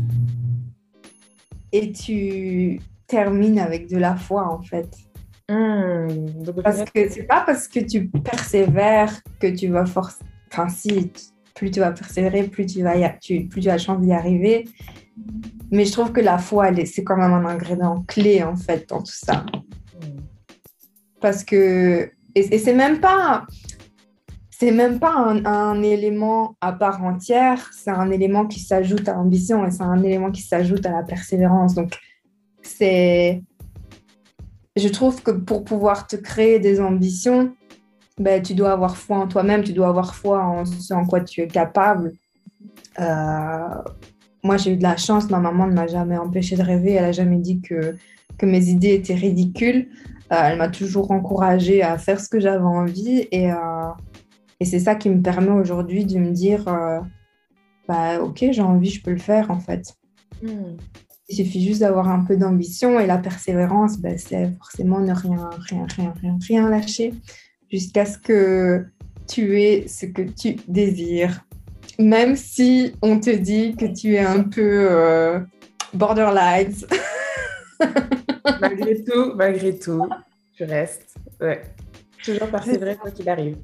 et 1.73 1.93
tu 1.93 2.81
termines 3.07 3.59
avec 3.59 3.89
de 3.89 3.99
la 3.99 4.17
foi 4.17 4.53
en 4.53 4.63
fait. 4.63 4.89
Hmm. 5.49 6.09
parce 6.65 6.83
que 6.91 7.09
c'est 7.09 7.23
pas 7.23 7.45
parce 7.47 7.69
que 7.69 7.79
tu 7.79 8.09
persévères 8.09 9.23
que 9.39 9.47
tu 9.47 9.69
vas 9.69 9.87
forcer. 9.87 10.25
Enfin, 10.51 10.69
si, 10.69 11.13
plus 11.55 11.71
tu 11.71 11.81
vas 11.81 11.93
persévérer, 11.93 12.45
plus 12.45 12.67
tu 12.67 12.83
vas, 12.83 12.95
plus 13.19 13.49
tu 13.49 13.69
as 13.69 13.73
la 13.73 13.79
chance 13.79 14.01
d'y 14.01 14.13
arriver. 14.13 14.65
Mais 15.71 15.85
je 15.85 15.93
trouve 15.93 16.13
que 16.13 16.21
la 16.21 16.39
foi, 16.39 16.71
c'est 16.85 17.05
quand 17.05 17.17
même 17.17 17.33
un 17.33 17.45
ingrédient 17.45 18.05
clé, 18.07 18.43
en 18.43 18.57
fait, 18.57 18.89
dans 18.89 19.03
tout 19.03 19.13
ça. 19.13 19.47
Parce 21.21 21.45
que, 21.45 22.11
et, 22.37 22.59
c'est 22.59 22.75
même 22.75 23.01
pas, 23.01 23.47
c'est 24.51 24.71
même 24.71 24.99
pas 24.99 25.15
un, 25.15 25.83
élément 25.83 26.55
à 26.61 26.73
part 26.73 27.03
entière, 27.03 27.71
c'est 27.73 27.91
un 27.91 28.11
élément 28.11 28.47
qui 28.47 28.61
s'ajoute 28.61 29.09
à 29.09 29.15
l'ambition 29.15 29.67
et 29.67 29.71
c'est 29.71 29.83
un 29.83 30.03
élément 30.03 30.31
qui 30.31 30.43
s'ajoute 30.43 30.85
à 30.85 30.91
la 30.91 31.03
persévérance. 31.03 31.75
Donc, 31.75 31.97
c'est, 32.63 33.43
je 34.77 34.89
trouve 34.89 35.23
que 35.23 35.31
pour 35.31 35.65
pouvoir 35.65 36.07
te 36.07 36.17
créer 36.17 36.59
des 36.59 36.79
ambitions, 36.79 37.55
ben, 38.19 38.43
tu 38.43 38.55
dois 38.55 38.73
avoir 38.73 38.99
foi 38.99 39.17
en 39.17 39.29
toi-même, 39.29 39.65
tu 39.65 39.73
dois 39.73 39.89
avoir 39.89 40.15
foi 40.15 40.45
en 40.45 40.67
ce 40.67 40.93
en 40.93 41.07
quoi 41.07 41.23
tu 41.23 41.41
es 41.41 41.47
capable. 41.47 42.13
Euh, 43.01 43.69
moi, 44.43 44.59
j'ai 44.59 44.73
eu 44.73 44.77
de 44.77 44.83
la 44.83 44.99
chance, 44.99 45.31
ma 45.31 45.39
maman 45.39 45.67
ne 45.69 45.73
m'a 45.73 45.87
jamais 45.87 46.19
empêché 46.19 46.55
de 46.55 46.63
rêver, 46.63 46.93
elle 46.93 47.05
n'a 47.05 47.13
jamais 47.13 47.39
dit 47.39 47.63
que, 47.63 47.97
que 48.37 48.45
mes 48.45 48.69
idées 48.69 48.93
étaient 48.93 49.15
ridicules. 49.15 49.89
Euh, 50.33 50.37
elle 50.43 50.59
m'a 50.59 50.69
toujours 50.69 51.11
encouragée 51.11 51.83
à 51.83 51.99
faire 51.99 52.21
ce 52.21 52.29
que 52.29 52.41
j'avais 52.41 52.65
envie 52.65 53.29
et, 53.31 53.53
euh, 53.53 53.91
et 54.59 54.65
c'est 54.65 54.81
ça 54.81 54.97
qui 54.97 55.09
me 55.09 55.23
permet 55.23 55.51
aujourd'hui 55.51 56.05
de 56.05 56.19
me 56.19 56.31
dire 56.33 56.65
bah, 57.87 58.21
ok, 58.21 58.45
j'ai 58.51 58.63
envie, 58.63 58.91
je 58.91 59.03
peux 59.03 59.13
le 59.13 59.19
faire 59.19 59.51
en 59.51 59.61
fait. 59.61 59.95
Hmm. 60.43 60.77
Il 61.29 61.37
suffit 61.37 61.65
juste 61.65 61.81
d'avoir 61.81 62.09
un 62.09 62.25
peu 62.25 62.37
d'ambition 62.37 63.01
et 63.01 63.07
la 63.07 63.19
persévérance, 63.19 63.99
ben, 63.99 64.17
c'est 64.17 64.53
forcément 64.59 65.01
ne 65.01 65.13
rien, 65.13 65.51
rien, 65.69 65.87
rien, 65.97 66.15
rien, 66.21 66.39
rien 66.47 66.69
lâcher 66.69 67.15
jusqu'à 67.71 68.05
ce 68.07 68.19
que 68.19 68.87
tu 69.27 69.61
aies 69.61 69.89
ce 69.89 70.07
que 70.07 70.23
tu 70.23 70.57
désires. 70.69 71.45
Même 71.99 72.37
si 72.37 72.93
on 73.03 73.19
te 73.19 73.31
dit 73.31 73.75
que 73.75 73.87
tu 73.87 74.15
es 74.15 74.21
un 74.21 74.43
peu 74.43 74.89
euh, 74.91 75.41
borderline. 75.95 76.73
malgré 78.61 79.05
tout, 79.05 79.35
malgré 79.35 79.79
tout, 79.79 80.09
tu 80.55 80.65
restes. 80.65 81.15
Ouais. 81.41 81.63
Toujours 82.25 82.49
persévérer 82.49 82.97
quoi 82.97 83.11
qu'il 83.11 83.29
arrive. 83.29 83.59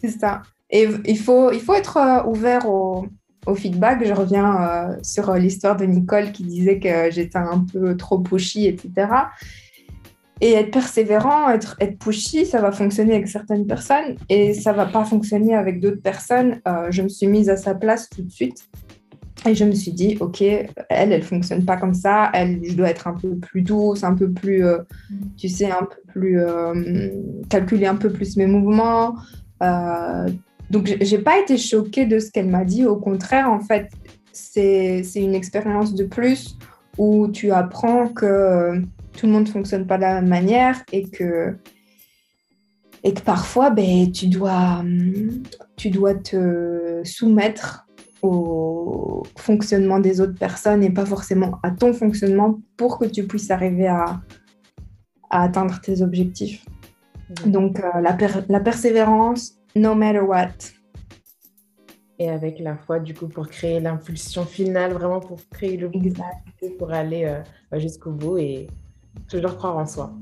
C'est 0.00 0.10
ça. 0.10 0.42
Et 0.70 0.88
il 1.06 1.18
faut, 1.18 1.52
il 1.52 1.60
faut 1.60 1.74
être 1.74 1.96
euh, 1.96 2.28
ouvert 2.28 2.68
au, 2.68 3.06
au 3.46 3.54
feedback. 3.54 4.04
Je 4.04 4.12
reviens 4.12 4.60
euh, 4.60 4.96
sur 5.02 5.32
l'histoire 5.34 5.76
de 5.76 5.84
Nicole 5.84 6.32
qui 6.32 6.44
disait 6.44 6.78
que 6.78 7.10
j'étais 7.10 7.38
un 7.38 7.64
peu 7.72 7.96
trop 7.96 8.18
pushy, 8.18 8.66
etc. 8.66 9.08
Et 10.40 10.54
être 10.54 10.72
persévérant, 10.72 11.50
être, 11.50 11.76
être 11.78 11.98
pushy, 11.98 12.46
ça 12.46 12.60
va 12.60 12.72
fonctionner 12.72 13.14
avec 13.14 13.28
certaines 13.28 13.66
personnes 13.66 14.16
et 14.28 14.54
ça 14.54 14.72
va 14.72 14.86
pas 14.86 15.04
fonctionner 15.04 15.54
avec 15.54 15.78
d'autres 15.78 16.02
personnes. 16.02 16.60
Euh, 16.66 16.88
je 16.90 17.02
me 17.02 17.08
suis 17.08 17.28
mise 17.28 17.48
à 17.48 17.56
sa 17.56 17.74
place 17.74 18.08
tout 18.08 18.22
de 18.22 18.30
suite 18.30 18.68
et 19.46 19.54
je 19.54 19.64
me 19.64 19.72
suis 19.72 19.92
dit, 19.92 20.16
ok, 20.20 20.40
elle, 20.42 21.12
elle 21.12 21.22
fonctionne 21.22 21.64
pas 21.64 21.76
comme 21.76 21.94
ça. 21.94 22.30
Elle, 22.32 22.60
je 22.64 22.74
dois 22.74 22.90
être 22.90 23.08
un 23.08 23.14
peu 23.14 23.36
plus 23.36 23.62
douce, 23.62 24.04
un 24.04 24.14
peu 24.14 24.30
plus, 24.30 24.64
euh, 24.64 24.78
tu 25.36 25.48
sais, 25.48 25.70
un 25.70 25.84
peu 25.84 26.00
plus 26.12 26.40
euh, 26.40 27.10
calculer 27.48 27.86
un 27.86 27.96
peu 27.96 28.10
plus 28.10 28.36
mes 28.36 28.46
mouvements. 28.46 29.16
donc, 30.70 30.96
j'ai 31.00 31.18
pas 31.18 31.38
été 31.40 31.56
choquée 31.56 32.06
de 32.06 32.18
ce 32.18 32.30
qu'elle 32.30 32.48
m'a 32.48 32.64
dit. 32.64 32.86
Au 32.86 32.96
contraire, 32.96 33.50
en 33.50 33.60
fait, 33.60 33.90
c'est 34.32 35.02
une 35.16 35.34
expérience 35.34 35.94
de 35.94 36.04
plus 36.04 36.56
où 36.98 37.28
tu 37.28 37.50
apprends 37.50 38.08
que 38.08 38.80
tout 39.16 39.26
le 39.26 39.32
monde 39.32 39.46
ne 39.46 39.50
fonctionne 39.50 39.86
pas 39.86 39.96
de 39.96 40.02
la 40.02 40.14
même 40.20 40.28
manière 40.28 40.82
et 40.92 41.08
que, 41.08 41.56
et 43.04 43.12
que 43.12 43.20
parfois, 43.20 43.70
ben, 43.70 44.10
tu, 44.10 44.28
dois, 44.28 44.84
tu 45.76 45.90
dois 45.90 46.14
te 46.14 47.02
soumettre 47.04 47.81
au 48.22 49.22
fonctionnement 49.36 49.98
des 49.98 50.20
autres 50.20 50.38
personnes 50.38 50.82
et 50.82 50.90
pas 50.90 51.04
forcément 51.04 51.58
à 51.62 51.70
ton 51.70 51.92
fonctionnement 51.92 52.60
pour 52.76 52.98
que 52.98 53.04
tu 53.04 53.24
puisses 53.26 53.50
arriver 53.50 53.88
à, 53.88 54.20
à 55.30 55.42
atteindre 55.42 55.80
tes 55.80 56.02
objectifs. 56.02 56.64
Donc, 57.46 57.80
euh, 57.80 58.00
la, 58.00 58.16
la 58.48 58.60
persévérance, 58.60 59.54
no 59.74 59.94
matter 59.94 60.20
what. 60.20 60.52
Et 62.18 62.30
avec 62.30 62.60
la 62.60 62.76
foi, 62.76 63.00
du 63.00 63.14
coup, 63.14 63.26
pour 63.26 63.48
créer 63.48 63.80
l'impulsion 63.80 64.44
finale, 64.44 64.92
vraiment 64.92 65.20
pour 65.20 65.40
créer 65.50 65.76
le 65.76 65.90
exact. 65.94 66.46
pour 66.78 66.92
aller 66.92 67.24
euh, 67.24 67.78
jusqu'au 67.80 68.12
bout 68.12 68.38
et 68.38 68.68
Toujours 69.28 69.56
croire 69.56 69.76
en 69.76 69.86
soi. 69.86 70.12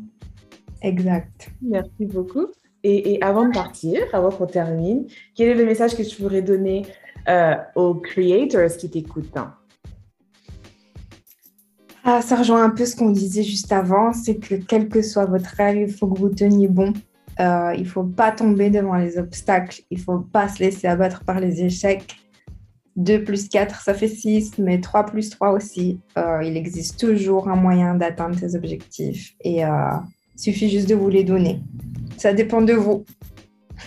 Exact. 0.83 1.51
Merci 1.63 2.07
beaucoup. 2.07 2.47
Et, 2.83 3.19
avant 3.23 3.47
de 3.47 3.53
partir, 3.53 4.01
avant 4.15 4.31
qu'on 4.31 4.47
termine, 4.47 5.07
quel 5.35 5.51
est 5.51 5.55
le 5.55 5.67
message 5.67 5.95
que 5.95 6.03
tu 6.03 6.23
voudrais 6.23 6.41
donner 6.41 6.87
euh, 7.31 7.55
aux 7.77 7.95
creators 7.95 8.77
qui 8.77 8.91
t'écoutent 8.91 9.39
ah, 12.03 12.23
Ça 12.23 12.35
rejoint 12.35 12.65
un 12.65 12.71
peu 12.71 12.85
ce 12.85 12.97
qu'on 12.97 13.11
disait 13.11 13.45
juste 13.45 13.73
avant, 13.73 14.13
c'est 14.13 14.37
que 14.37 14.57
quel 14.57 14.89
que 14.89 15.01
soit 15.01 15.27
votre 15.27 15.51
rêve, 15.57 15.89
il 15.89 15.95
faut 15.95 16.09
que 16.09 16.19
vous 16.19 16.31
teniez 16.31 16.67
bon. 16.67 16.93
Euh, 17.39 17.73
il 17.77 17.85
ne 17.85 17.89
faut 17.89 18.03
pas 18.03 18.33
tomber 18.33 18.69
devant 18.69 18.97
les 18.97 19.17
obstacles, 19.17 19.83
il 19.91 19.99
ne 19.99 20.03
faut 20.03 20.19
pas 20.19 20.49
se 20.49 20.59
laisser 20.59 20.89
abattre 20.89 21.25
par 21.25 21.39
les 21.39 21.63
échecs. 21.63 22.17
2 22.97 23.23
plus 23.23 23.49
4, 23.49 23.81
ça 23.81 23.95
fait 23.95 24.09
6, 24.09 24.59
mais 24.59 24.81
3 24.81 25.07
plus 25.07 25.31
3 25.31 25.53
aussi. 25.53 26.01
Euh, 26.19 26.43
il 26.43 26.57
existe 26.57 26.99
toujours 26.99 27.49
un 27.49 27.55
moyen 27.55 27.95
d'atteindre 27.95 28.37
ses 28.37 28.57
objectifs 28.57 29.37
et 29.41 29.61
il 29.61 30.01
suffit 30.37 30.69
juste 30.69 30.89
de 30.89 30.97
vous 30.97 31.09
les 31.09 31.23
donner. 31.23 31.61
Ça 32.17 32.33
dépend 32.33 32.61
de 32.61 32.73
vous. 32.73 33.05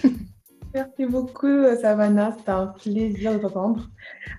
Merci 0.73 1.05
beaucoup, 1.05 1.65
Savannah. 1.79 2.35
C'était 2.37 2.51
un 2.51 2.67
plaisir 2.67 3.33
de 3.33 3.37
t'entendre. 3.37 3.89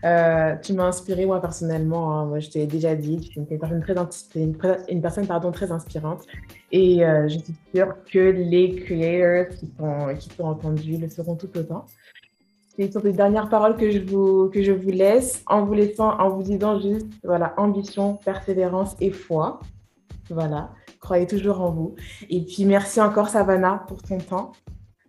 Euh, 0.05 0.57
tu 0.63 0.73
m'as 0.73 0.87
inspirée, 0.87 1.27
moi, 1.27 1.41
personnellement. 1.41 2.19
Hein. 2.19 2.27
Moi, 2.27 2.41
je 2.41 2.51
t'ai 2.51 2.67
déjà 2.67 2.95
dit, 2.97 3.21
tu 3.21 3.39
es 3.39 3.43
une 3.43 3.59
personne, 3.59 3.81
très, 3.81 3.95
une, 4.35 4.57
une 4.89 5.01
personne 5.01 5.27
pardon, 5.27 5.53
très 5.53 5.71
inspirante. 5.71 6.23
Et 6.73 6.99
je 7.01 7.39
suis 7.39 7.55
sûre 7.73 7.95
que 8.11 8.19
les 8.19 8.75
creators 8.75 9.55
qui 9.57 9.69
t'ont 9.69 10.15
qui 10.17 10.43
entendu 10.43 10.97
le 10.97 11.09
seront 11.09 11.37
tout 11.37 11.57
autant. 11.57 11.87
C'est 12.77 12.91
sur 12.91 13.03
les 13.05 13.13
dernières 13.13 13.49
paroles 13.49 13.77
que 13.77 13.89
je 13.93 14.01
vous, 14.01 14.51
que 14.51 14.61
je 14.63 14.73
vous 14.73 14.91
laisse, 14.91 15.45
en 15.47 15.65
vous 15.65 15.75
laissant, 15.75 16.19
en 16.19 16.31
vous 16.31 16.43
disant 16.43 16.81
juste, 16.81 17.07
voilà, 17.23 17.55
ambition, 17.57 18.15
persévérance 18.17 18.97
et 19.01 19.13
foi. 19.13 19.61
Voilà, 20.29 20.71
croyez 20.99 21.27
toujours 21.29 21.61
en 21.61 21.71
vous. 21.71 21.95
Et 22.29 22.41
puis, 22.43 22.65
merci 22.65 23.01
encore, 23.01 23.29
Savannah, 23.29 23.85
pour 23.87 24.03
ton 24.03 24.19
temps. 24.19 24.53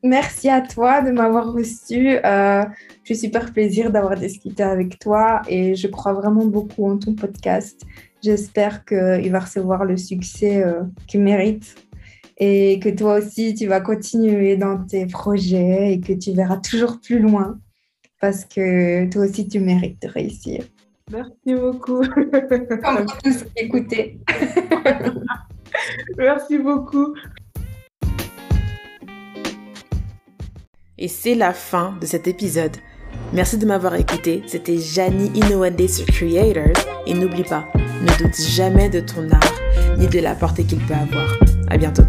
Merci 0.05 0.49
à 0.49 0.61
toi 0.61 1.01
de 1.01 1.09
m'avoir 1.09 1.51
reçu. 1.51 2.19
Euh, 2.23 2.63
suis 3.03 3.15
super 3.15 3.51
plaisir 3.51 3.91
d'avoir 3.91 4.15
discuté 4.15 4.61
avec 4.61 4.99
toi 4.99 5.41
et 5.49 5.73
je 5.73 5.87
crois 5.87 6.13
vraiment 6.13 6.45
beaucoup 6.45 6.87
en 6.87 6.99
ton 6.99 7.15
podcast. 7.15 7.81
J'espère 8.21 8.85
qu'il 8.85 9.31
va 9.31 9.39
recevoir 9.39 9.83
le 9.83 9.97
succès 9.97 10.63
euh, 10.63 10.83
qu'il 11.07 11.21
mérite 11.21 11.73
et 12.37 12.79
que 12.83 12.89
toi 12.89 13.15
aussi, 13.15 13.55
tu 13.55 13.65
vas 13.65 13.81
continuer 13.81 14.57
dans 14.57 14.77
tes 14.77 15.07
projets 15.07 15.93
et 15.93 15.99
que 15.99 16.13
tu 16.13 16.33
verras 16.33 16.57
toujours 16.57 16.99
plus 17.01 17.17
loin 17.17 17.59
parce 18.21 18.45
que 18.45 19.09
toi 19.09 19.25
aussi, 19.25 19.47
tu 19.47 19.59
mérites 19.59 20.03
de 20.03 20.07
réussir. 20.07 20.65
Merci 21.11 21.55
beaucoup. 21.55 22.03
Comme 22.03 23.07
tous 23.23 23.43
écouter. 23.55 24.19
Merci 26.19 26.59
beaucoup. 26.59 27.15
Et 30.97 31.09
c'est 31.09 31.35
la 31.35 31.53
fin 31.53 31.97
de 31.99 32.05
cet 32.05 32.25
épisode. 32.25 32.77
Merci 33.33 33.57
de 33.57 33.65
m'avoir 33.65 33.95
écouté. 33.95 34.43
C'était 34.47 34.77
Janie 34.77 35.29
Inouadé 35.35 35.89
sur 35.89 36.05
Creators. 36.05 36.85
Et 37.05 37.13
n'oublie 37.13 37.43
pas, 37.43 37.65
ne 38.01 38.17
doute 38.17 38.39
jamais 38.41 38.89
de 38.89 39.01
ton 39.01 39.29
art 39.29 39.61
ni 39.97 40.07
de 40.07 40.19
la 40.19 40.35
portée 40.35 40.63
qu'il 40.63 40.79
peut 40.79 40.93
avoir. 40.93 41.37
À 41.69 41.77
bientôt. 41.77 42.03